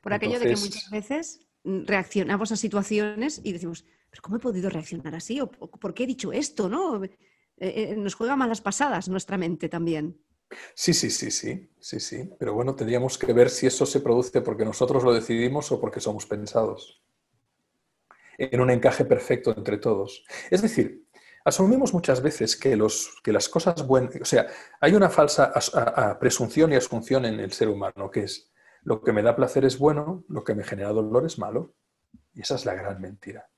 [0.02, 4.68] Por aquello de que muchas veces reaccionamos a situaciones y decimos, ¿pero cómo he podido
[4.68, 5.40] reaccionar así?
[5.40, 6.68] ¿O por qué he dicho esto?
[6.68, 7.02] ¿no?
[7.02, 7.10] Eh,
[7.56, 10.20] eh, nos juega malas pasadas nuestra mente también.
[10.74, 12.30] Sí, sí, sí, sí, sí, sí.
[12.38, 16.00] Pero bueno, tendríamos que ver si eso se produce porque nosotros lo decidimos o porque
[16.00, 17.02] somos pensados.
[18.38, 20.24] En un encaje perfecto entre todos.
[20.50, 21.06] Es decir,
[21.44, 24.46] asumimos muchas veces que, los, que las cosas buenas, o sea,
[24.80, 25.52] hay una falsa
[26.20, 28.50] presunción y asunción en el ser humano, que es
[28.82, 31.74] lo que me da placer es bueno, lo que me genera dolor es malo.
[32.32, 33.50] Y esa es la gran mentira.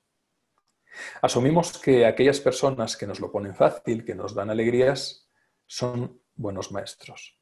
[1.21, 5.29] Asumimos que aquellas personas que nos lo ponen fácil, que nos dan alegrías,
[5.67, 7.37] son buenos maestros.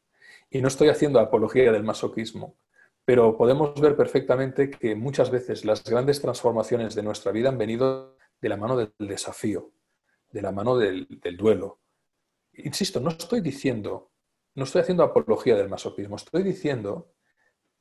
[0.50, 2.58] Y no estoy haciendo apología del masoquismo,
[3.06, 8.18] pero podemos ver perfectamente que muchas veces las grandes transformaciones de nuestra vida han venido
[8.42, 9.72] de la mano del desafío,
[10.32, 11.08] de la mano del,
[11.38, 11.80] duelo.
[12.54, 14.12] Insisto, no estoy diciendo,
[14.56, 17.14] no estoy haciendo apología del masoquismo, estoy diciendo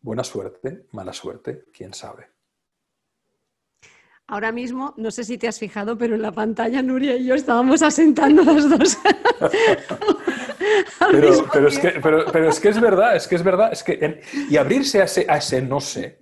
[0.01, 2.31] buena suerte, mala suerte, quién sabe.
[4.27, 7.35] Ahora mismo, no sé si te has fijado, pero en la pantalla Nuria y yo
[7.35, 8.99] estábamos asentando las dos.
[10.99, 11.29] pero,
[11.69, 15.01] es que, pero, es que, es verdad, es que es verdad, es que y abrirse
[15.01, 16.21] a ese, a ese no sé,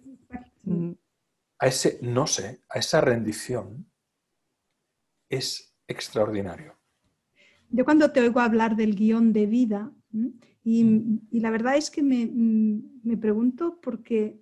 [0.65, 0.93] mm.
[1.59, 3.91] a ese no sé, a esa rendición,
[5.29, 6.75] es extraordinario.
[7.71, 9.93] Yo cuando te oigo hablar del guion de vida,
[10.63, 11.29] y, mm.
[11.31, 14.41] y la verdad es que me, mm, me pregunto porque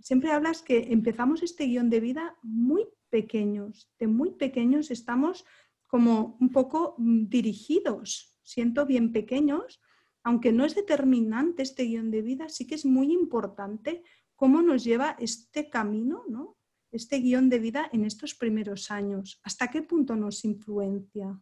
[0.00, 5.44] siempre hablas que empezamos este guion de vida muy pequeños, de muy pequeños estamos
[5.86, 9.80] como un poco dirigidos siento bien pequeños,
[10.22, 14.02] aunque no es determinante este guion de vida, sí que es muy importante
[14.36, 16.56] cómo nos lleva este camino, ¿no?
[16.92, 19.40] este guion de vida en estos primeros años.
[19.42, 21.40] ¿Hasta qué punto nos influencia?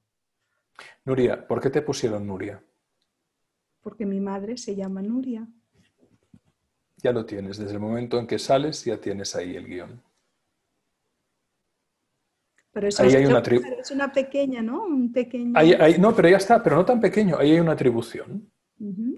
[1.05, 2.65] Nuria, ¿por qué te pusieron Nuria?
[3.81, 5.49] Porque mi madre se llama Nuria.
[6.99, 10.03] Ya lo tienes, desde el momento en que sales ya tienes ahí el guion.
[12.73, 14.85] Pero eso es, una pequeña, ¿no?
[14.85, 15.55] Un pequeño...
[15.99, 17.37] no, pero ya está, pero no tan pequeño.
[17.39, 18.49] Ahí hay una atribución.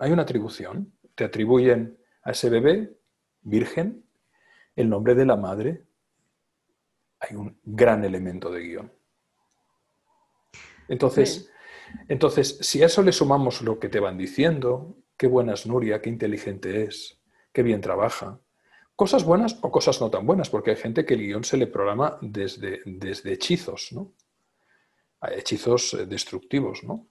[0.00, 0.92] Hay una atribución.
[1.14, 2.96] Te atribuyen a ese bebé
[3.42, 4.04] virgen
[4.74, 5.84] el nombre de la madre.
[7.20, 8.92] Hay un gran elemento de guion.
[10.88, 11.50] Entonces,
[12.08, 16.00] entonces, si a eso le sumamos lo que te van diciendo, qué buena es Nuria,
[16.00, 17.20] qué inteligente es,
[17.52, 18.40] qué bien trabaja,
[19.02, 21.66] Cosas buenas o cosas no tan buenas, porque hay gente que el guion se le
[21.66, 24.12] programa desde, desde hechizos, ¿no?
[25.20, 27.08] Hechizos eh, destructivos, ¿no?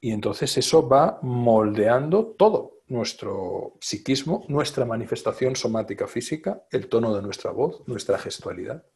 [0.00, 7.22] Y entonces eso va moldeando todo, nuestro psiquismo, nuestra manifestación somática física, el tono de
[7.22, 8.86] nuestra voz, nuestra gestualidad.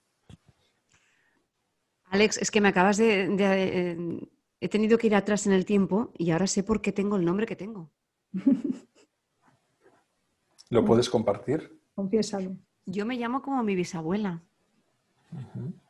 [2.04, 4.28] Alex, es que me acabas de, eh,
[4.60, 7.24] he tenido que ir atrás en el tiempo y ahora sé por qué tengo el
[7.24, 7.90] nombre que tengo.
[10.68, 11.79] ¿Lo puedes compartir?
[12.86, 14.42] Yo me llamo como mi bisabuela.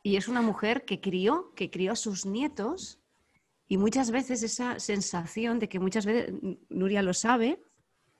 [0.03, 2.99] Y es una mujer que crió, que crió a sus nietos.
[3.67, 6.33] Y muchas veces esa sensación de que muchas veces,
[6.69, 7.63] Nuria lo sabe,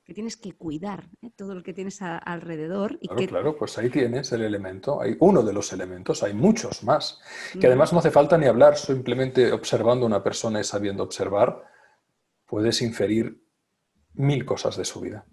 [0.03, 1.29] que tienes que cuidar ¿eh?
[1.35, 2.97] todo lo que tienes alrededor.
[3.01, 6.83] Y claro, claro, pues ahí tienes el elemento, hay uno de los elementos, hay muchos
[6.83, 7.19] más,
[7.59, 11.63] que además no hace falta ni hablar, simplemente observando a una persona y sabiendo observar,
[12.45, 13.41] puedes inferir
[14.13, 15.25] mil cosas de su vida.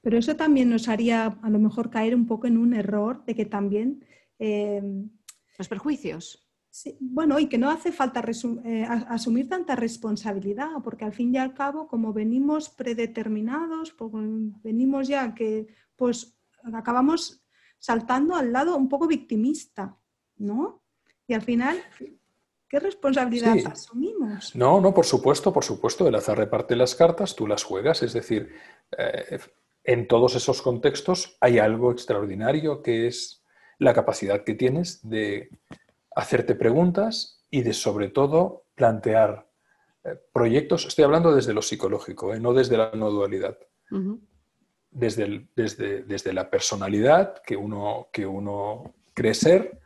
[0.00, 3.34] Pero eso también nos haría a lo mejor caer un poco en un error de
[3.34, 4.04] que también...
[4.38, 4.82] Eh,
[5.58, 6.48] Los perjuicios.
[6.70, 8.22] Sí, bueno, y que no hace falta
[8.64, 14.12] eh, asumir tanta responsabilidad, porque al fin y al cabo, como venimos predeterminados, pues,
[14.62, 16.38] venimos ya que pues
[16.72, 17.42] acabamos
[17.78, 19.96] saltando al lado un poco victimista,
[20.36, 20.84] ¿no?
[21.26, 21.82] Y al final,
[22.68, 24.54] ¿qué responsabilidad asumimos?
[24.54, 28.12] No, no, por supuesto, por supuesto, el azar reparte las cartas, tú las juegas, es
[28.12, 28.52] decir,
[28.96, 29.38] eh,
[29.88, 33.42] en todos esos contextos hay algo extraordinario que es
[33.78, 35.48] la capacidad que tienes de
[36.14, 39.48] hacerte preguntas y de sobre todo plantear
[40.04, 43.56] eh, proyectos, estoy hablando desde lo psicológico, eh, no desde la no dualidad,
[44.90, 49.80] desde, desde, desde, la personalidad que uno, que uno cree ser,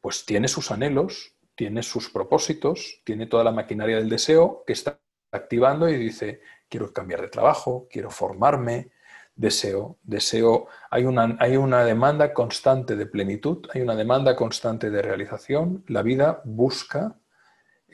[0.00, 5.00] pues tiene sus anhelos, tiene sus propósitos, tiene toda la maquinaria del deseo que está
[5.32, 8.92] activando y dice, quiero cambiar de trabajo, quiero formarme,
[9.34, 15.02] deseo, deseo, hay una, hay una demanda constante de plenitud, hay una demanda constante de
[15.02, 17.18] realización, la vida busca,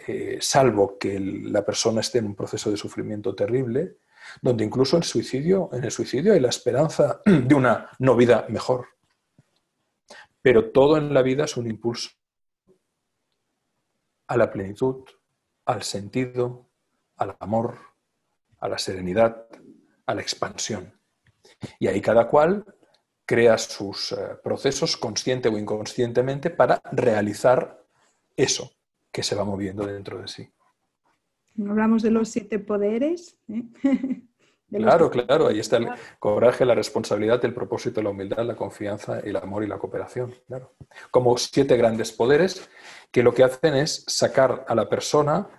[0.07, 3.99] eh, salvo que la persona esté en un proceso de sufrimiento terrible,
[4.43, 8.87] donde incluso el suicidio, en el suicidio hay la esperanza de una no vida mejor.
[10.43, 12.11] Pero todo en la vida es un impulso
[14.27, 15.05] a la plenitud,
[15.65, 16.69] al sentido,
[17.17, 17.79] al amor,
[18.59, 19.47] a la serenidad,
[20.07, 20.98] a la expansión.
[21.79, 22.65] Y ahí cada cual
[23.29, 27.85] crea sus eh, procesos consciente o inconscientemente para realizar
[28.37, 28.73] eso
[29.13, 30.51] que se va moviendo dentro de sí.
[31.59, 33.37] Hablamos de los siete poderes.
[33.49, 33.65] ¿eh?
[34.71, 39.37] claro, claro, ahí está el coraje, la responsabilidad, el propósito, la humildad, la confianza, el
[39.37, 40.35] amor y la cooperación.
[40.47, 40.75] Claro.
[41.11, 42.71] Como siete grandes poderes
[43.11, 45.58] que lo que hacen es sacar a la persona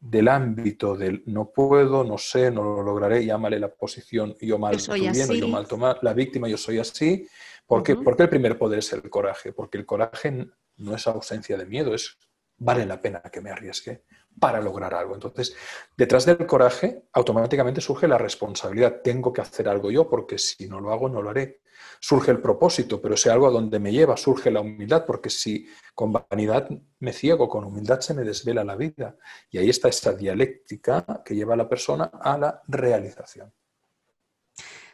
[0.00, 4.76] del ámbito del no puedo, no sé, no lo lograré, llámale la posición yo mal,
[4.76, 7.26] yo bien, yo mal tomar, la víctima, yo soy así.
[7.66, 7.96] ¿Por qué?
[7.96, 11.94] Porque el primer poder es el coraje, porque el coraje no es ausencia de miedo,
[11.94, 12.16] es
[12.56, 14.02] vale la pena que me arriesgue
[14.38, 15.14] para lograr algo.
[15.14, 15.54] Entonces,
[15.96, 19.00] detrás del coraje automáticamente surge la responsabilidad.
[19.02, 21.60] Tengo que hacer algo yo porque si no lo hago, no lo haré
[22.00, 25.66] surge el propósito, pero ese algo a donde me lleva, surge la humildad, porque si
[25.94, 26.68] con vanidad
[27.00, 29.16] me ciego, con humildad se me desvela la vida.
[29.50, 33.52] Y ahí está esa dialéctica que lleva a la persona a la realización.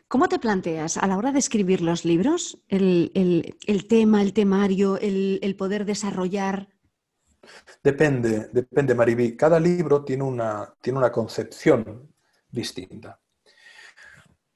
[0.09, 5.57] ¿Cómo te planteas a la hora de escribir los libros el, tema, el temario, el,
[5.59, 6.69] poder desarrollar?
[7.83, 9.37] Depende, depende, Mariví.
[9.37, 12.15] Cada libro tiene una, tiene una concepción
[12.49, 13.21] distinta.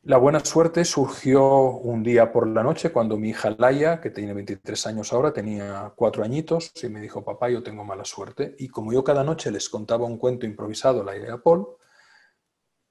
[0.02, 4.32] La buena suerte surgió un día por la noche cuando mi hija Laia, que tiene
[4.32, 8.54] 23 años ahora, tenía cuatro añitos y me dijo, papá, yo tengo mala suerte.
[8.58, 11.66] Y como yo cada noche les contaba un cuento improvisado, la idea Paul,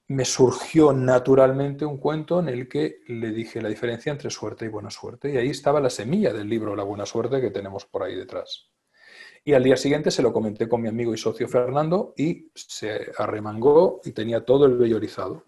[0.10, 4.70] me surgió naturalmente un cuento en el que le dije la diferencia entre suerte y
[4.70, 5.32] buena suerte.
[5.32, 8.70] Y ahí estaba la semilla del libro La buena suerte que tenemos por ahí detrás.
[9.48, 13.14] Y al día siguiente se lo comenté con mi amigo y socio Fernando y se
[13.18, 15.46] arremangó y tenía todo el vello erizado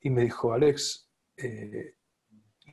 [0.00, 1.96] y me dijo, Alex, eh,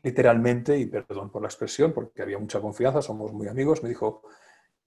[0.03, 4.21] literalmente, y perdón por la expresión, porque había mucha confianza, somos muy amigos, me dijo,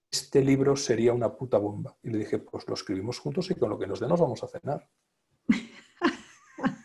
[0.09, 1.97] este libro sería una puta bomba.
[2.01, 4.41] Y le dije, pues lo escribimos juntos y con lo que nos dé nos vamos
[4.45, 4.87] a cenar.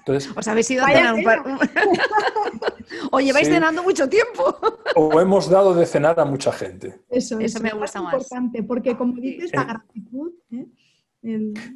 [0.02, 1.44] Entonces, Os habéis ido a cenar un par...
[3.12, 4.56] o lleváis cenando mucho tiempo.
[4.96, 7.02] o hemos dado de cenar a mucha gente.
[7.08, 8.14] Eso, eso, me gusta más.
[8.14, 10.32] importante, porque como dices, la gratitud...
[10.50, 10.66] ¿eh?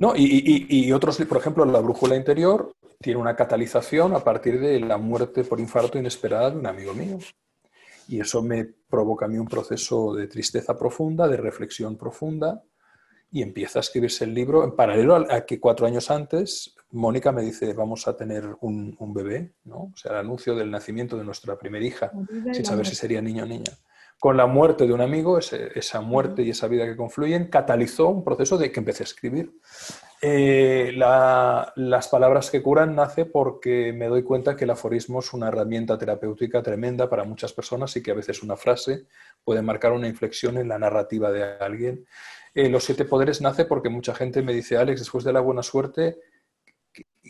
[0.00, 4.96] No, y, otros, por ejemplo, la brújula interior tiene una catalización a partir de la
[4.96, 7.18] muerte por infarto inesperada de un amigo mío.
[8.08, 12.64] Y eso me provoca a mí un proceso de tristeza profunda, de reflexión profunda,
[13.30, 17.42] y empieza a escribirse el libro en paralelo a, que cuatro años antes Mónica me
[17.42, 19.76] dice vamos a tener un, bebé, ¿no?
[19.76, 22.10] o sea, el anuncio del nacimiento de nuestra primera hija,
[22.52, 23.72] sin saber si sería niño o niña
[24.18, 28.24] con la muerte de un amigo, esa muerte y esa vida que confluyen, catalizó un
[28.24, 29.52] proceso de que empecé a escribir.
[30.22, 35.48] Eh, las palabras que curan nace porque me doy cuenta que el aforismo es una
[35.48, 39.04] herramienta terapéutica tremenda para muchas personas y que a veces una frase
[39.44, 42.06] puede marcar una inflexión en la narrativa de alguien.
[42.54, 45.62] Eh, los siete poderes nace porque mucha gente me dice, Alex, después de la buena
[45.62, 46.18] suerte,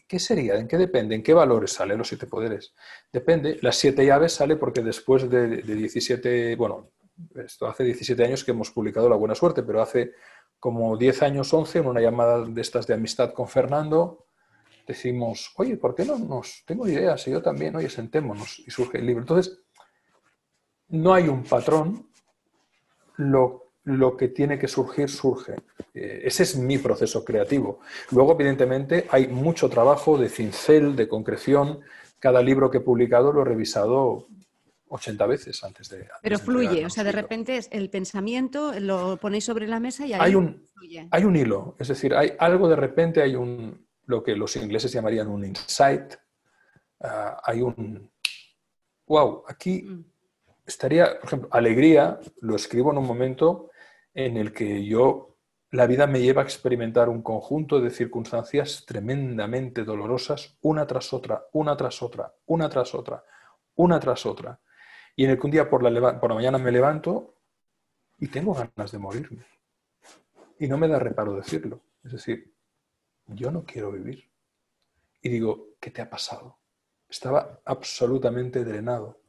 [0.07, 0.57] ¿qué sería?
[0.57, 1.14] ¿En qué depende?
[1.14, 2.75] ¿En qué valores salen los siete poderes?
[3.12, 3.59] Depende.
[3.62, 6.90] Las siete llaves sale porque después de, 17, bueno,
[7.35, 10.12] esto hace 17 años que hemos publicado La Buena Suerte, pero hace
[10.59, 14.27] como 10 años, 11, en una llamada de estas de amistad con Fernando,
[14.87, 18.99] decimos, oye, ¿por qué no nos, tengo ideas, y yo también, oye, sentémonos, y surge
[18.99, 19.23] el libro.
[19.23, 19.61] Entonces,
[20.88, 22.09] no hay un patrón,
[23.16, 25.55] lo lo que tiene que surgir surge.
[25.94, 27.79] Eh, ese es mi proceso creativo.
[28.11, 31.81] Luego, evidentemente, hay mucho trabajo de cincel, de concreción.
[32.18, 34.27] Cada libro que he publicado lo he revisado
[34.88, 36.09] 80 veces antes de...
[36.20, 40.20] Pero fluye, o sea, de repente el pensamiento lo ponéis sobre la mesa y ahí
[40.20, 41.09] hay un, fluye.
[41.12, 44.93] Hay un hilo, es decir, hay algo de repente, hay un, lo que los ingleses
[44.93, 46.14] llamarían un insight,
[47.01, 48.11] ah, hay un,
[49.07, 50.05] wow, aquí mm.
[50.66, 53.70] estaría, por ejemplo, alegría, lo escribo en un momento
[54.17, 55.37] en el que yo,
[55.71, 61.45] la vida me lleva a experimentar un conjunto de circunstancias tremendamente dolorosas, una tras otra,
[61.53, 63.23] una tras otra, una tras otra,
[63.75, 64.59] una tras otra.
[65.14, 67.35] Y en el que un día por la, mañana me levanto
[68.19, 69.45] y tengo ganas de morirme.
[70.59, 71.83] Y no me da reparo decirlo.
[72.03, 72.55] Es decir,
[73.27, 74.31] yo no quiero vivir.
[75.21, 76.59] Y digo, ¿qué te ha pasado?
[77.07, 79.21] Estaba absolutamente drenado.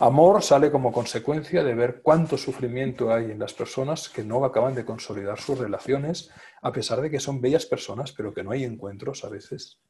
[0.00, 4.74] Amor sale como consecuencia de ver cuánto sufrimiento hay en las personas que no acaban
[4.74, 6.30] de consolidar sus relaciones,
[6.62, 9.80] a pesar de que son bellas personas, pero que no hay encuentros a veces.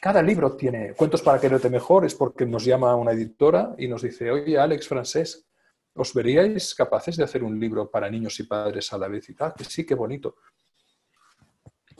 [0.00, 4.02] cada libro tiene cuentos para quererte mejor, es porque nos llama una editora y nos
[4.02, 5.46] dice, oye, Alex Francés,
[5.94, 9.34] ¿os veríais capaces de hacer un libro para niños y padres a la vez y
[9.34, 9.54] tal?
[9.54, 10.36] Que sí, qué bonito.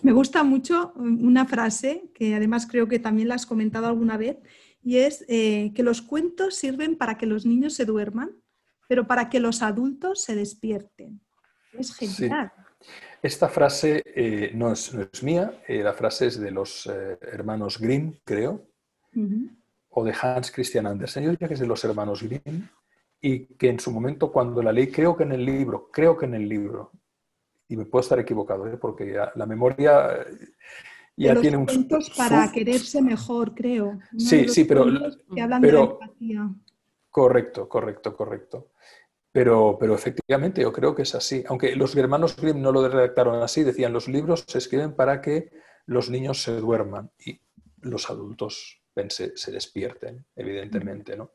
[0.03, 4.37] Me gusta mucho una frase que además creo que también la has comentado alguna vez
[4.87, 8.31] y es eh, que los cuentos sirven para que los niños se duerman,
[8.87, 11.21] pero para que los adultos se despierten.
[11.73, 12.53] Es genial.
[13.21, 18.65] Esta frase eh, no, es, mía, eh, la frase es de los hermanos Grimm, creo,
[19.89, 21.25] o de Hans Christian Andersen.
[21.25, 22.69] Yo diría que es de los hermanos Grimm
[23.21, 26.27] y que en su momento cuando la leí, creo que en el libro, creo que
[26.27, 26.93] en el libro,
[27.69, 28.77] y me puedo estar equivocado, ¿eh?
[28.77, 30.25] porque la memoria
[31.17, 31.67] ya tiene un...
[32.17, 33.99] para quererse mejor, creo.
[34.17, 34.87] sí, sí, pero...
[35.35, 36.51] Que hablan de la empatía.
[37.11, 38.71] Correcto, correcto, correcto.
[39.33, 41.45] Pero, pero efectivamente yo creo que es así.
[41.49, 45.51] Aunque los hermanos Grimm no lo redactaron así, decían los libros se escriben para que
[45.87, 47.41] los niños se duerman y
[47.81, 51.33] los adultos se despierten, evidentemente, ¿no?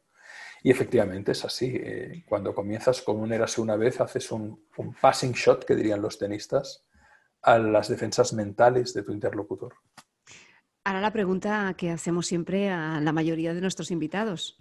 [0.63, 1.73] Y efectivamente es así.
[1.75, 4.63] Eh, cuando comienzas con un érase una vez, haces un,
[5.01, 6.85] passing shot, que dirían los tenistas,
[7.41, 9.73] a las defensas mentales de tu interlocutor.
[10.83, 14.57] Ahora la pregunta que hacemos siempre a la mayoría de nuestros invitados.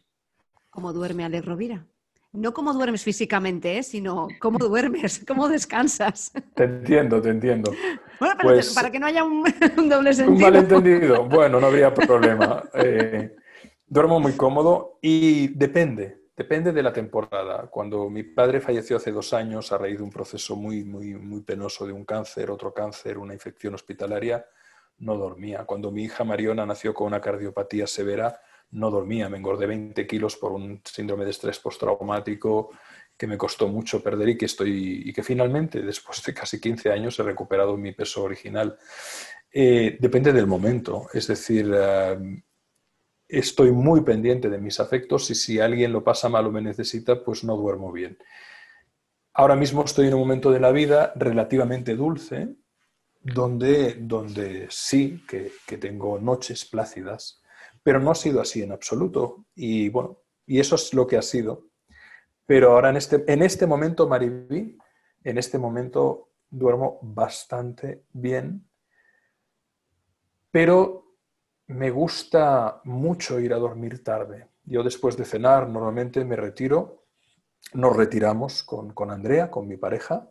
[0.68, 1.86] ¿Cómo duerme Alex Rovira?
[2.32, 3.82] No cómo duermes físicamente, ¿eh?
[3.82, 6.32] sino cómo duermes, cómo descansas.
[6.54, 7.72] Te entiendo, te entiendo.
[8.20, 9.42] Bueno, pues para, que no haya un,
[9.88, 10.36] doble sentido.
[10.36, 11.24] Un malentendido.
[11.24, 12.62] Bueno, no habría problema.
[12.74, 13.34] Eh,
[13.92, 17.66] Duermo muy cómodo y depende, depende de la temporada.
[17.70, 21.42] Cuando mi padre falleció hace dos años a raíz de un proceso muy, muy, muy
[21.42, 24.46] penoso de un cáncer, otro cáncer, una infección hospitalaria,
[25.00, 25.66] no dormía.
[25.66, 29.28] Cuando mi hija Mariona nació con una cardiopatía severa, no dormía.
[29.28, 32.70] Me engordé 20 kilos por un síndrome de estrés postraumático
[33.18, 36.90] que me costó mucho perder y que, estoy, y que finalmente, después de casi 15
[36.90, 38.78] años, he recuperado mi peso original.
[39.52, 41.06] Eh, depende del momento.
[41.12, 42.42] Es decir, eh,
[43.30, 47.22] estoy muy pendiente de mis afectos y si alguien lo pasa mal o me necesita,
[47.22, 48.18] pues no duermo bien.
[49.32, 52.56] Ahora mismo estoy en un momento de la vida relativamente dulce,
[53.22, 57.42] donde, donde sí que, tengo noches plácidas,
[57.82, 59.46] pero no ha sido así en absoluto.
[59.54, 61.68] Y bueno, y eso es lo que ha sido.
[62.46, 64.76] Pero ahora en este, en este momento, Mariví,
[65.22, 68.68] en este momento duermo bastante bien,
[70.50, 71.09] pero
[71.70, 74.48] me gusta mucho ir a dormir tarde.
[74.64, 77.06] Yo después de cenar normalmente me retiro,
[77.74, 80.28] nos retiramos con, Andrea, con mi pareja,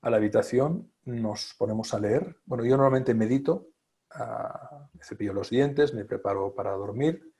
[0.00, 2.36] a la habitación, nos ponemos a leer.
[2.44, 3.68] Bueno, yo normalmente medito,
[4.10, 7.32] ah, me cepillo los dientes, me preparo para dormir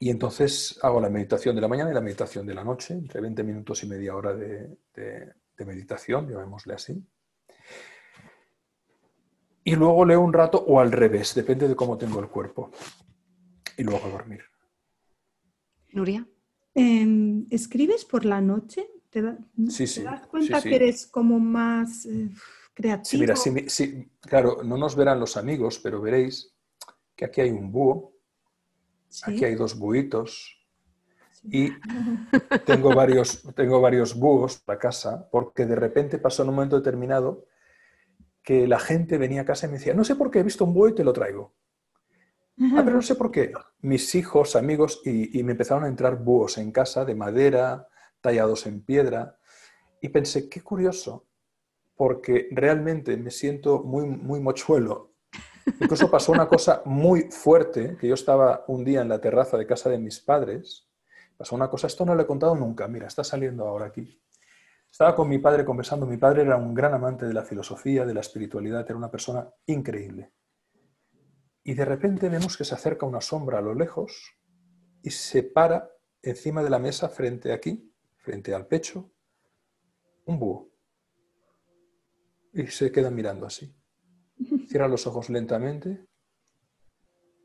[0.00, 3.20] y entonces hago la meditación de la mañana y la meditación de la noche, entre
[3.20, 7.06] 20 minutos y media hora de, de meditación, llamémosle así
[9.64, 12.70] y luego leo un rato o al revés, depende de cómo tengo el cuerpo.
[13.76, 14.42] Y luego a dormir.
[15.92, 16.28] Nuria.
[16.74, 18.86] Em, ¿Escribes por la noche?
[19.08, 19.22] ¿Te,
[19.68, 22.30] sí, sí, das cuenta que eres como más eh,
[22.74, 23.36] creativo?
[23.36, 26.52] Sí, mira, sí, claro, no nos verán los amigos, pero veréis
[27.16, 28.12] que aquí hay un búho,
[29.22, 30.60] aquí hay dos buitos
[31.44, 31.70] y
[32.66, 37.46] tengo varios, tengo varios búhos para casa porque de repente pasó en un momento determinado
[38.44, 40.64] que la gente venía a casa y me decía, no sé por qué he visto
[40.64, 41.54] un búho y te lo traigo.
[42.60, 43.52] Ah, pero no sé por qué.
[43.80, 47.88] Mis hijos, amigos, y, me empezaron a entrar búhos en casa de madera,
[48.20, 49.38] tallados en piedra.
[50.00, 51.26] Y pensé, qué curioso,
[51.96, 55.14] porque realmente me siento muy, muy mochuelo.
[55.80, 59.66] Incluso pasó una cosa muy fuerte, que yo estaba un día en la terraza de
[59.66, 60.86] casa de mis padres.
[61.38, 64.20] Pasó una cosa, esto no lo he contado nunca, mira, está saliendo ahora aquí.
[64.94, 66.06] Estaba con mi padre conversando.
[66.06, 69.52] Mi padre era un gran amante de la filosofía, de la espiritualidad, era una persona
[69.66, 70.30] increíble.
[71.64, 74.36] Y de repente vemos que se acerca una sombra a lo lejos
[75.02, 75.90] y se para
[76.22, 79.10] encima de la mesa frente aquí, frente al pecho,
[80.26, 80.70] un búho.
[82.52, 83.74] Y se queda mirando así.
[84.68, 86.06] Cierra los ojos lentamente,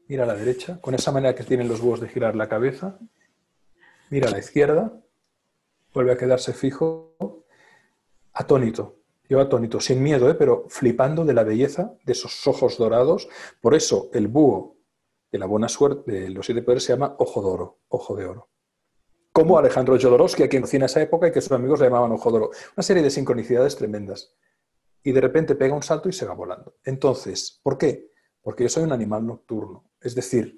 [0.08, 3.00] mira a la derecha, con esa manera que tienen los búhos de girar la cabeza,
[4.12, 5.02] mira a la izquierda,
[5.92, 7.39] vuelve a quedarse fijo
[8.40, 8.96] atónito.
[9.30, 10.34] Yo atónito, sin miedo, ¿eh?
[10.34, 13.30] pero flipando de la belleza de esos ojos dorados.
[13.62, 14.78] Por eso el búho
[15.32, 18.26] de la buena suerte de los siete poderes se llama ojo de oro, ojo de
[18.26, 18.50] oro.
[19.32, 22.32] Como Alejandro Jodorowsky, a quien en esa época y que sus amigos le llamaban ojo
[22.32, 22.50] de oro.
[22.76, 24.34] Una serie de sincronicidades tremendas.
[25.04, 26.76] Y de repente pega un salto y se va volando.
[26.84, 28.12] Entonces, ¿por qué?
[28.42, 29.92] Porque yo soy un animal nocturno.
[30.02, 30.58] Es decir,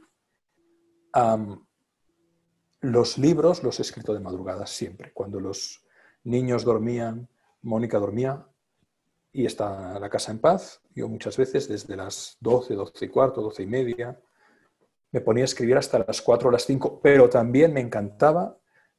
[2.80, 5.12] los libros los he escrito de madrugada siempre.
[5.14, 5.86] Cuando los
[6.24, 7.28] niños dormían,
[7.62, 8.48] Mónica dormía,
[9.34, 10.82] y está la casa en paz.
[10.94, 14.20] Yo muchas veces desde las 12, 12 y cuarto, 12 y media,
[15.12, 18.58] me ponía a escribir hasta las 4 o las 5, pero también me encantaba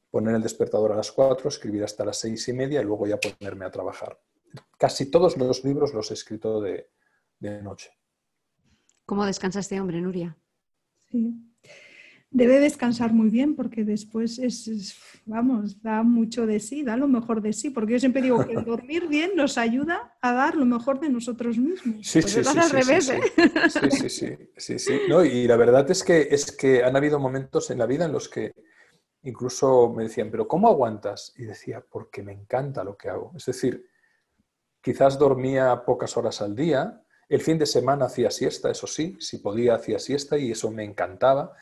[0.09, 3.19] poner el despertador a las 4, escribir hasta las 6 y media y luego ya
[3.19, 4.19] ponerme a trabajar.
[4.77, 6.89] Casi todos los libros los he escrito de,
[7.39, 7.91] de noche.
[9.05, 10.37] ¿Cómo descansa este hombre, Nuria?
[11.09, 11.33] Sí,
[12.33, 17.41] debe descansar muy bien porque después es, vamos, da mucho de sí, da lo mejor
[17.41, 20.99] de sí, porque yo siempre digo que dormir bien nos ayuda a dar lo mejor
[20.99, 22.05] de nosotros mismos.
[22.05, 23.21] Sí, sí, sí, al revés, ¿eh?
[23.69, 27.69] sí, sí, sí, sí, No, y la verdad es que, es que han habido momentos
[27.69, 28.51] en la vida en los que
[29.21, 31.33] incluso me decían, pero ¿cómo aguantas?
[31.37, 33.31] Y decía, porque me encanta lo que hago.
[33.37, 33.85] Es decir,
[34.81, 39.37] quizás dormía pocas horas al día, el fin de semana hacía siesta, eso sí, si
[39.37, 41.53] podía hacía siesta y eso me encantaba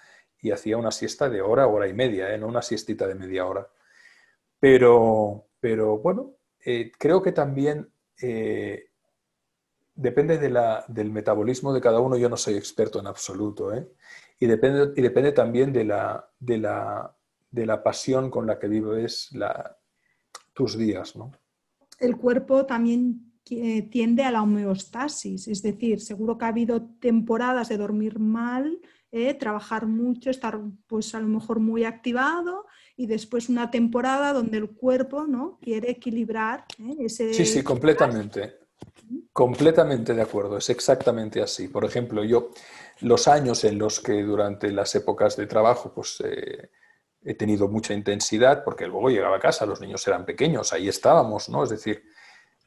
[0.41, 2.37] y hacía una siesta de hora, hora y media, ¿eh?
[2.37, 3.67] no una siestita de media hora.
[4.59, 6.33] Pero, pero bueno,
[6.65, 7.89] eh, creo que también
[8.21, 8.89] eh,
[9.93, 13.71] depende del metabolismo de cada uno, yo no soy experto en absoluto,
[14.39, 17.15] y, depende, y depende también de la, de, la,
[17.51, 19.77] de la pasión con la que vives la,
[20.53, 21.15] tus días.
[21.15, 21.31] ¿no?
[21.99, 27.77] El cuerpo también tiende a la homeostasis, es decir, seguro que ha habido temporadas de
[27.77, 28.79] dormir mal
[29.11, 29.33] ¿eh?
[29.33, 34.69] trabajar mucho, estar pues a lo mejor muy activado y después una temporada donde el
[34.71, 35.59] cuerpo ¿no?
[35.61, 36.95] quiere equilibrar ¿eh?
[36.99, 37.33] ese...
[37.33, 38.59] Sí, sí, completamente.
[39.33, 41.67] Completamente de acuerdo, es exactamente así.
[41.67, 42.51] Por ejemplo, yo
[43.01, 46.69] los años en los que durante las épocas de trabajo pues eh,
[47.23, 51.49] he tenido mucha intensidad, porque luego llegaba a casa, los niños eran pequeños, ahí estábamos,
[51.49, 51.63] ¿no?
[51.63, 52.03] Es decir,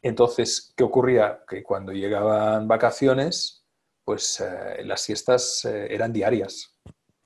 [0.00, 1.40] entonces, ¿qué ocurría?
[1.48, 3.63] Que cuando llegaban vacaciones,
[4.04, 6.78] pues eh, las siestas eh, eran diarias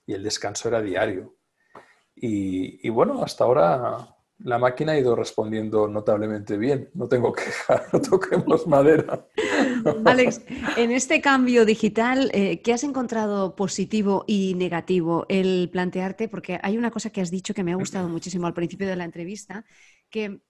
[0.07, 1.37] y el descanso era diario.
[2.21, 6.91] Y, bueno, hasta ahora la máquina ha ido respondiendo notablemente bien.
[6.95, 9.27] No tengo queja, no toquemos madera.
[10.05, 10.43] Alex,
[10.77, 16.29] en este cambio digital, eh, ¿qué has encontrado positivo y negativo el plantearte?
[16.29, 18.97] Porque hay una cosa que has dicho que me ha gustado muchísimo al principio de
[18.97, 19.65] la entrevista,
[20.11, 20.41] que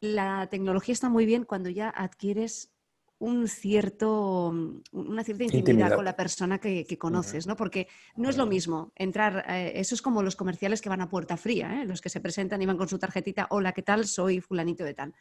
[0.00, 2.72] la tecnología está muy bien cuando ya adquieres
[3.18, 7.56] un cierto, mm, una cierta intimidad, con la persona que, conoces, ¿no?
[7.56, 11.08] Porque no es lo mismo entrar, eh, eso es como los comerciales que van a
[11.08, 11.84] puerta fría, ¿eh?
[11.84, 14.06] los que se presentan y van con su tarjetita, hola, ¿qué tal?
[14.06, 15.14] Soy fulanito de tal.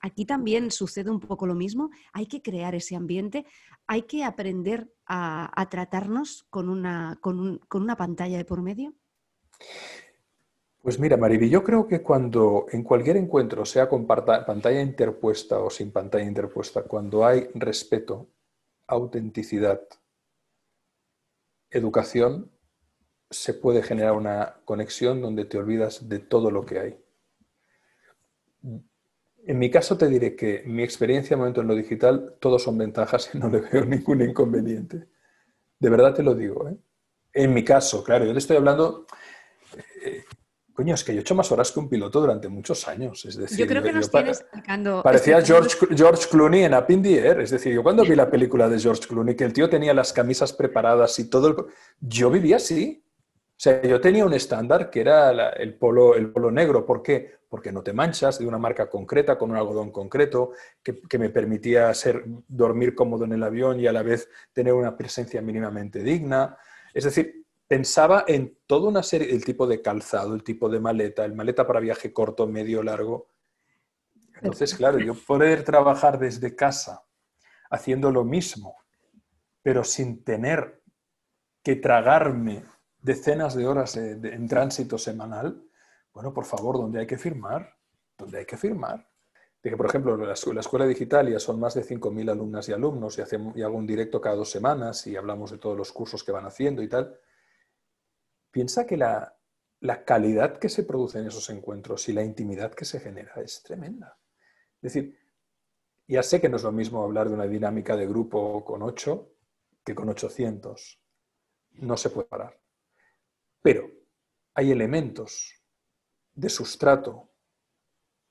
[0.00, 3.46] Aquí también sucede un poco lo mismo, hay que crear ese ambiente,
[3.86, 8.94] hay que aprender a, tratarnos con una, con una pantalla de por medio.
[10.82, 15.70] Pues mira, Mariby, yo creo que cuando en cualquier encuentro, sea con pantalla interpuesta o
[15.70, 18.26] sin pantalla interpuesta, cuando hay respeto,
[18.88, 19.80] autenticidad,
[21.70, 22.50] educación,
[23.30, 26.98] se puede generar una conexión donde te olvidas de todo lo que hay.
[29.44, 32.76] En mi caso te diré que mi experiencia en momento en lo digital, todos son
[32.76, 35.06] ventajas y no le veo ningún inconveniente.
[35.78, 36.68] De verdad te lo digo.
[36.68, 36.76] ¿eh?
[37.34, 39.06] En mi caso, claro, yo le estoy hablando,
[40.82, 43.24] Coño, es que yo he hecho más horas que un piloto durante muchos años.
[43.24, 45.00] Es decir, yo creo que nos tienes explicando.
[45.04, 47.40] Parecía George, George, Clooney en Up in the Air.
[47.40, 50.12] Es decir, yo cuando vi la película de George Clooney, que el tío tenía las
[50.12, 51.56] camisas preparadas y todo el...
[52.00, 53.04] Yo vivía así.
[53.06, 56.84] O sea, yo tenía un estándar que era el, polo, el polo negro.
[56.84, 57.32] ¿Por qué?
[57.48, 60.50] Porque no te manchas, de una marca concreta, con un algodón concreto,
[60.82, 64.72] que, que me permitía ser, dormir cómodo en el avión y a la vez tener
[64.72, 66.58] una presencia mínimamente digna.
[66.92, 67.41] Es decir,
[67.72, 71.66] pensaba en toda una serie, el tipo de calzado, el tipo de maleta, el maleta
[71.66, 73.28] para viaje corto, medio, largo.
[74.34, 77.02] Entonces, claro, yo poder trabajar desde casa
[77.70, 78.76] haciendo lo mismo,
[79.62, 80.82] pero sin tener
[81.62, 82.62] que tragarme
[82.98, 85.64] decenas de horas en tránsito semanal,
[86.12, 87.74] bueno, por favor, ¿dónde hay que firmar?
[88.18, 89.08] ¿Dónde hay que firmar?
[89.62, 92.72] De que, por ejemplo, la, la escuela digital ya son más de 5.000 alumnas y
[92.74, 95.90] alumnos y, hacemos, y hago un directo cada dos semanas y hablamos de todos los
[95.90, 97.18] cursos que van haciendo y tal
[98.52, 99.36] piensa que la,
[100.04, 104.16] calidad que se produce en esos encuentros y la intimidad que se genera es tremenda.
[104.80, 105.18] Es decir,
[106.06, 109.34] ya sé que no es lo mismo hablar de una dinámica de grupo con 8
[109.84, 111.02] que con 800.
[111.72, 112.60] No se puede parar.
[113.60, 113.90] Pero
[114.54, 115.52] hay elementos
[116.34, 117.32] de sustrato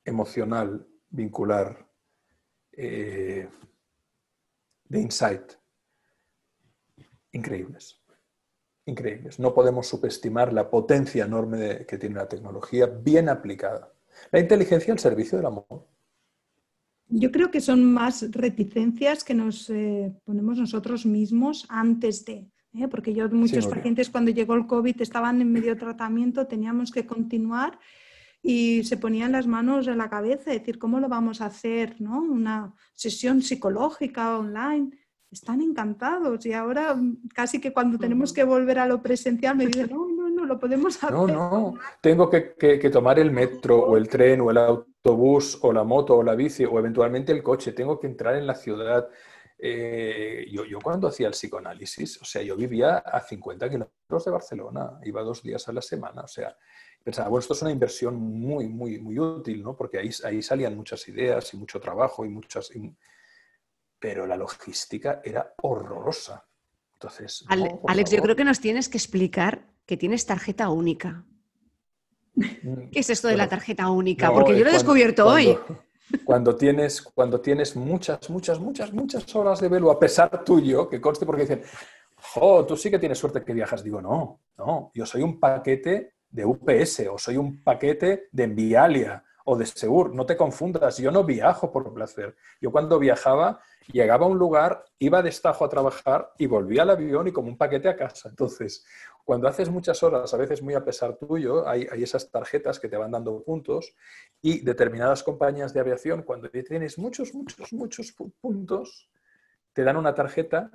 [0.06, 1.90] emocional, vincular,
[2.72, 3.50] eh,
[4.86, 5.54] de insight,
[7.32, 8.01] increíbles
[8.86, 9.40] increíbles.
[9.40, 13.94] No podemos subestimar la potencia enorme que tiene la tecnología bien aplicada.
[14.32, 15.88] La inteligencia al servicio del amor.
[17.08, 22.88] Yo creo que son más reticencias que nos eh, ponemos nosotros mismos antes de, ¿eh?
[22.90, 27.78] porque yo muchos pacientes cuando llegó el COVID estaban en medio tratamiento, teníamos que continuar
[28.42, 32.00] y se ponían las manos en la cabeza, decir, ¿cómo lo vamos a hacer?
[32.00, 32.22] ¿no?
[32.22, 34.92] Una sesión psicológica online.
[35.32, 36.46] Están encantados.
[36.46, 40.08] Y ahora mm, casi que cuando tenemos que volver a lo presencial me dicen, no,
[40.08, 41.12] no, no, lo podemos hacer.
[41.12, 45.74] No, no, tengo que, que tomar el metro o el tren o el autobús o
[45.74, 49.10] la moto o la bici o eventualmente el coche, tengo que entrar en la ciudad.
[49.58, 54.32] Eh, yo, yo, cuando hacía el psicoanálisis, o sea, yo vivía a 50 kilómetros de
[54.32, 56.56] Barcelona, iba dos días a la semana, o sea,
[57.04, 59.76] pensaba, bueno, esto es una inversión muy, muy, muy útil, ¿no?
[59.76, 62.72] Porque ahí, ahí salían muchas ideas y mucho trabajo y muchas...
[64.02, 66.44] Pero la logística era horrorosa.
[66.94, 67.46] Entonces,
[67.88, 71.24] Alex, yo creo que nos tienes que explicar que tienes tarjeta única.
[72.36, 74.32] Mm, ¿Qué es esto de la tarjeta única?
[74.34, 75.56] Porque yo lo he descubierto hoy.
[76.26, 81.00] Cuando tienes, cuando tienes muchas, muchas, muchas, muchas horas de velo a pesar tuyo, que
[81.00, 81.62] conste porque dicen,
[82.36, 83.82] oh, tú sí que tienes suerte que viajas.
[83.82, 89.24] Digo, no, no, yo soy un paquete de UPS o soy un paquete de Envialia
[89.46, 90.14] o de Segur.
[90.14, 92.36] No te confundas, yo no viajo por placer.
[92.60, 93.60] Yo cuando viajaba
[93.92, 97.50] llegaba a un lugar, iba de estajo a trabajar y volvía al avión y como
[97.50, 98.30] un paquete a casa.
[98.30, 98.86] Entonces,
[99.24, 102.98] cuando haces muchas horas, a veces muy a pesar tuyo, hay, esas tarjetas que te
[102.98, 103.96] van dando puntos
[104.42, 109.10] y determinadas compañías de aviación, cuando tienes muchos, muchos, muchos puntos,
[109.74, 110.72] te dan una tarjeta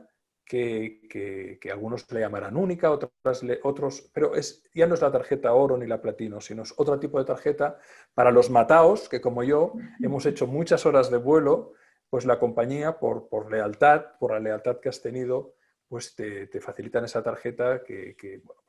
[0.47, 5.77] que, algunos le llamarán única, otras otros, pero es, ya no es la tarjeta oro
[5.77, 7.79] ni la platino, sino es otro tipo de tarjeta
[8.15, 11.73] para los mataos, que como yo hemos hecho muchas horas de vuelo,
[12.09, 15.55] pues la compañía, por, por lealtad, por la lealtad que has tenido,
[15.89, 18.63] pues te, facilitan esa tarjeta que, bueno,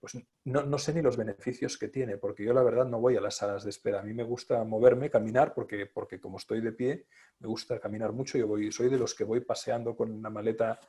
[0.00, 3.16] pues, no, no, sé ni los beneficios que tiene, porque yo la verdad no voy
[3.16, 4.00] a las salas de espera.
[4.00, 7.06] A mí me gusta moverme, caminar, porque, porque como estoy de pie,
[7.38, 8.38] me gusta caminar mucho.
[8.38, 10.80] Yo voy, soy de los que voy paseando con una maleta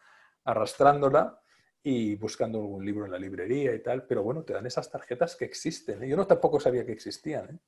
[0.45, 1.39] arrastrándola
[1.83, 5.35] y buscando algún libro en la librería y tal, pero bueno, te dan esas tarjetas
[5.35, 6.03] que existen.
[6.03, 6.09] ¿eh?
[6.09, 7.45] Yo no tampoco sabía que existían.
[7.45, 7.59] ¿eh?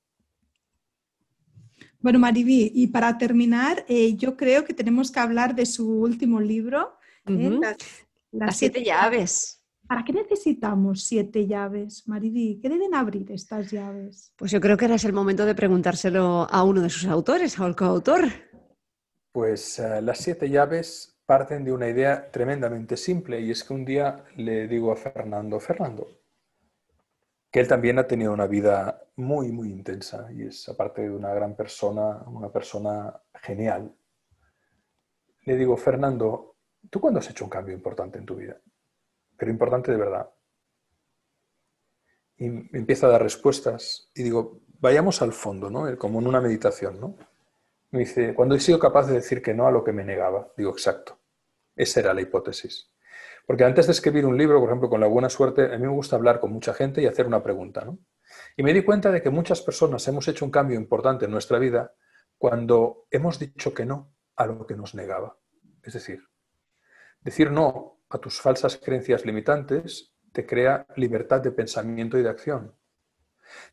[2.00, 6.40] Bueno, Mariví, y para terminar, eh, yo creo que tenemos que hablar de su último
[6.40, 7.60] libro, ¿eh?
[8.32, 9.63] las, siete, llaves.
[9.88, 12.60] ¿Para qué necesitamos siete llaves, Mariví?
[12.62, 14.34] ¿Qué deben abrir estas llaves?
[14.38, 17.60] Pues yo creo que ahora es el momento de preguntárselo a uno de sus autores,
[17.60, 18.26] al coautor.
[19.32, 23.86] Pues eh, las siete llaves parten de una idea tremendamente simple y es que un
[23.86, 26.08] día le digo a Fernando, Fernando,
[27.52, 31.34] que él también ha tenido una vida muy, muy intensa y es, aparte de una
[31.34, 33.94] gran persona, una persona genial.
[35.46, 36.56] Le digo, Fernando,
[36.90, 38.60] ¿tú cuándo has hecho un cambio importante en tu vida?
[39.38, 40.30] Pero importante de verdad.
[42.38, 45.98] Y empieza a dar respuestas y digo, vayamos al fondo, ¿no?
[45.98, 47.16] Como en una meditación, ¿no?
[47.92, 50.52] Me dice, cuando he sido capaz de decir que no a lo que me negaba.
[50.58, 51.20] Digo, exacto.
[51.76, 52.92] Esa era la hipótesis.
[53.46, 55.94] Porque antes de escribir un libro, por ejemplo, con la buena suerte, a mí me
[55.94, 57.84] gusta hablar con mucha gente y hacer una pregunta.
[57.86, 58.00] ¿no?
[58.58, 61.60] Y me di cuenta de que muchas personas hemos hecho un cambio importante en nuestra
[61.60, 61.94] vida
[62.38, 65.38] cuando hemos dicho que no a lo que nos negaba.
[65.84, 66.24] Es decir,
[67.22, 72.76] decir no a tus falsas creencias limitantes te crea libertad de pensamiento y de acción.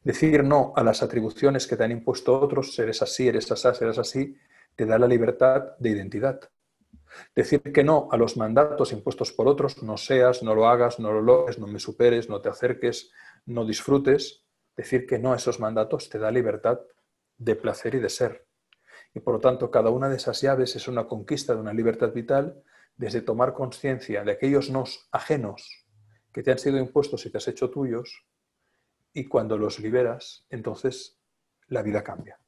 [0.03, 3.99] Decir no a las atribuciones que te han impuesto otros, eres así, eres así, eres
[3.99, 4.37] así,
[4.75, 6.41] te da la libertad de identidad.
[7.35, 11.13] Decir que no a los mandatos impuestos por otros, no seas, no lo hagas, no
[11.13, 13.11] lo logres, no me superes, no te acerques,
[13.45, 14.47] no disfrutes.
[14.75, 16.81] Decir que no a esos mandatos te da libertad
[17.37, 18.47] de placer y de ser.
[19.13, 22.13] Y por lo tanto, cada una de esas llaves es una conquista de una libertad
[22.13, 22.63] vital
[23.01, 25.87] desde tomar conciencia de aquellos nos ajenos
[26.35, 28.27] que te han sido impuestos y te has hecho tuyos,
[29.15, 31.19] y cuando los liberas, entonces
[31.69, 32.39] la vida cambia.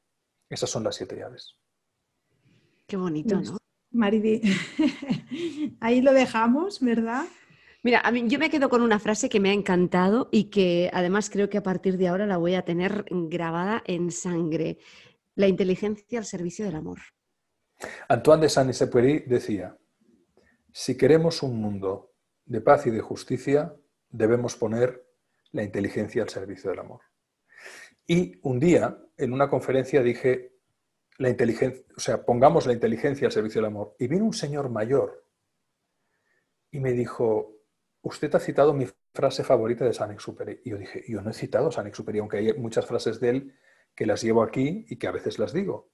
[0.50, 1.56] Esas son las siete llaves.
[2.86, 3.56] Qué bonito, ¿no?
[3.92, 4.42] Mariby,
[5.80, 7.24] ahí lo dejamos, ¿verdad?
[7.82, 10.90] Mira, a mí, yo me quedo con una frase que me ha encantado y que
[10.92, 14.76] además creo que a partir de ahora la voy a tener grabada en sangre.
[15.34, 16.98] La inteligencia al servicio del amor.
[18.08, 19.76] Antoine de Saint-Exupéry decía,
[20.72, 22.12] si queremos un mundo
[22.44, 23.76] de paz y de justicia,
[24.10, 25.06] debemos poner
[25.52, 27.02] la inteligencia al servicio del amor.
[28.06, 30.56] Y un día, en una conferencia, dije,
[31.18, 33.94] la inteligencia, o sea, pongamos la inteligencia al servicio del amor.
[33.98, 35.26] Y vino un señor mayor
[36.70, 37.54] y me dijo,
[38.00, 40.62] usted ha citado mi frase favorita de Saint-Exupéry.
[40.64, 43.54] Y yo dije, yo no he citado a Saint-Exupéry, aunque hay muchas frases de él
[43.94, 45.90] que las llevo aquí y que a veces las digo.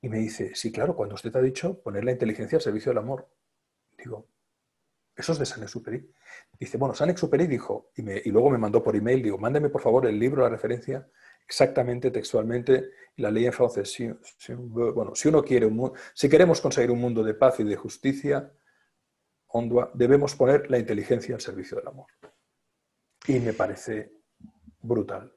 [0.00, 2.98] Y me dice, sí, claro, cuando usted ha dicho poner la inteligencia al servicio del
[2.98, 3.28] amor.
[4.04, 4.28] Digo,
[5.16, 6.12] eso es de Saint-Exupéry.
[6.60, 10.06] Dice, bueno, Saint-Exupéry dijo, y, y luego me mandó por email, digo, mándeme por favor
[10.06, 11.08] el libro, la referencia,
[11.46, 13.92] exactamente textualmente la ley en francés.
[13.92, 15.70] Si, bueno, si uno quiere
[16.14, 18.52] si queremos conseguir un mundo de paz y de justicia,
[19.94, 22.06] debemos poner la inteligencia al servicio del amor.
[23.26, 24.12] Y me parece
[24.80, 25.32] brutal.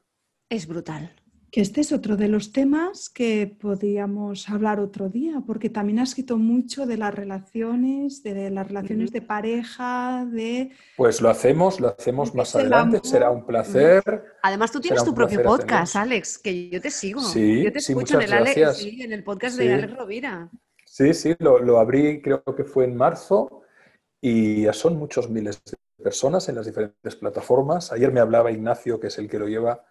[0.49, 1.15] Es brutal.
[1.51, 6.09] Que este es otro de los temas que podríamos hablar otro día, porque también has
[6.09, 10.71] escrito mucho de las relaciones, de las relaciones de pareja, de...
[10.97, 14.03] Pues lo hacemos, lo hacemos más adelante, será un placer.
[14.43, 17.21] Además, tú tienes tu propio podcast, Alex, que yo te sigo.
[17.21, 20.49] Sí, yo te escucho en, el en el podcast de Alex Rovira.
[20.85, 23.61] Sí, sí, lo, lo abrí creo que fue en marzo
[24.19, 27.91] y ya son muchos miles de personas en las diferentes plataformas.
[27.91, 29.85] Ayer me hablaba Ignacio, que es el que lo lleva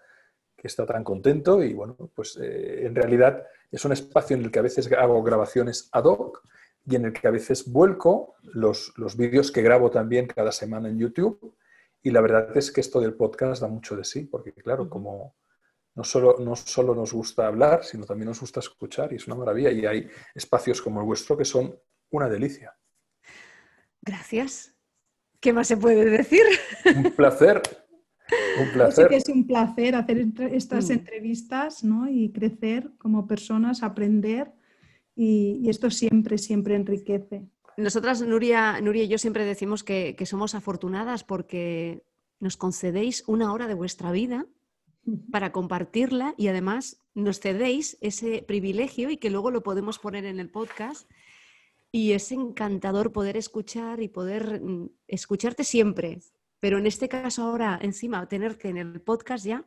[0.57, 4.51] que está tan contento y bueno, pues eh, en realidad es un espacio en el
[4.51, 6.43] que a veces hago grabaciones ad hoc
[6.85, 10.89] y en el que a veces vuelco los, los vídeos que grabo también cada semana
[10.89, 11.55] en YouTube
[12.03, 15.35] y la verdad es que esto del podcast da mucho de sí, porque claro, como
[15.97, 19.35] no solo, no solo nos gusta hablar, sino también nos gusta escuchar y es una
[19.35, 21.77] maravilla y hay espacios como el vuestro que son
[22.11, 22.77] una delicia.
[24.03, 24.73] Gracias.
[25.41, 26.45] ¿Qué más se puede decir?
[26.95, 27.63] Un placer.
[28.61, 29.05] Un placer.
[29.05, 30.93] Sí que es un placer hacer estas mm.
[30.93, 32.09] entrevistas ¿no?
[32.09, 34.53] y crecer como personas, aprender
[35.17, 37.47] y, esto siempre, siempre enriquece.
[37.79, 42.05] Nosotras, Nuria, Nuria y yo siempre decimos que, somos afortunadas porque
[42.39, 44.47] nos concedéis una hora de vuestra vida
[45.33, 50.39] para compartirla y además nos cedéis ese privilegio y que luego lo podemos poner en
[50.39, 51.11] el podcast.
[51.93, 56.21] Y es encantador poder escuchar y poder mm, escucharte siempre,
[56.61, 59.65] pero en este caso ahora, encima, tenerte en el podcast ya...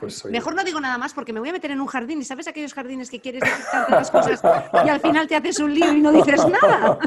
[0.00, 2.24] Pues mejor no digo nada más porque me voy a meter en un jardín y
[2.24, 4.40] sabes aquellos jardines que quieres decir tantas cosas
[4.84, 6.98] y al final te haces un lío y no dices nada.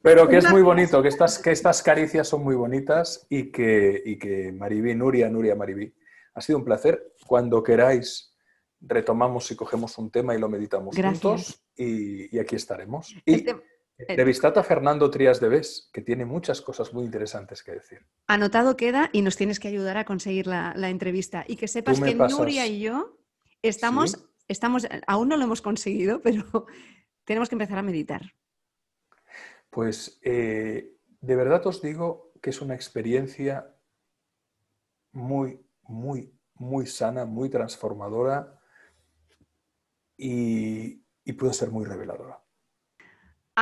[0.00, 4.02] Pero que es muy bonito, que estas, que estas caricias son muy bonitas y que,
[4.06, 5.94] y que Maribí, Nuria, Nuria, Maribí,
[6.32, 7.12] ha sido un placer.
[7.26, 8.34] Cuando queráis
[8.80, 13.14] retomamos y cogemos un tema y lo meditamos juntos y, aquí estaremos.
[13.26, 13.56] Y, este
[14.08, 18.06] Entrevistad a Fernando Trías de Bes, que tiene muchas cosas muy interesantes que decir.
[18.26, 21.44] Anotado queda y nos tienes que ayudar a conseguir la, entrevista.
[21.46, 23.18] Y que sepas que Nuria y yo
[23.62, 26.66] estamos, estamos, aún no lo hemos conseguido, pero
[27.24, 28.22] tenemos que empezar a meditar.
[29.70, 33.74] Pues eh, de verdad os digo que es una experiencia
[35.12, 38.58] muy, muy, muy sana, muy transformadora
[40.16, 41.02] y
[41.38, 42.42] puede ser muy reveladora.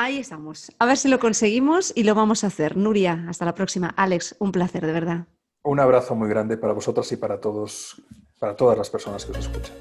[0.00, 0.70] Ahí estamos.
[0.78, 2.76] A ver si lo conseguimos y lo vamos a hacer.
[2.76, 3.88] Nuria, hasta la próxima.
[3.96, 5.26] Alex, un placer, de verdad.
[5.64, 8.00] Un abrazo muy grande para vosotros y para todos,
[8.38, 9.74] para todas las personas que os escuchan.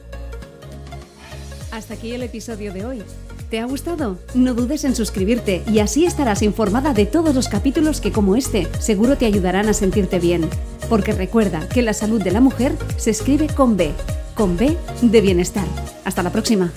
[1.71, 3.03] Hasta aquí el episodio de hoy.
[3.51, 4.17] ¿Te ha gustado?
[4.33, 8.65] No dudes en suscribirte y así estarás informada de todos los capítulos que como este
[8.81, 10.49] seguro te ayudarán a sentirte bien.
[10.89, 13.93] Porque recuerda que la salud de la mujer se escribe con B,
[14.33, 15.67] con B de bienestar.
[16.05, 16.73] Hasta la próxima.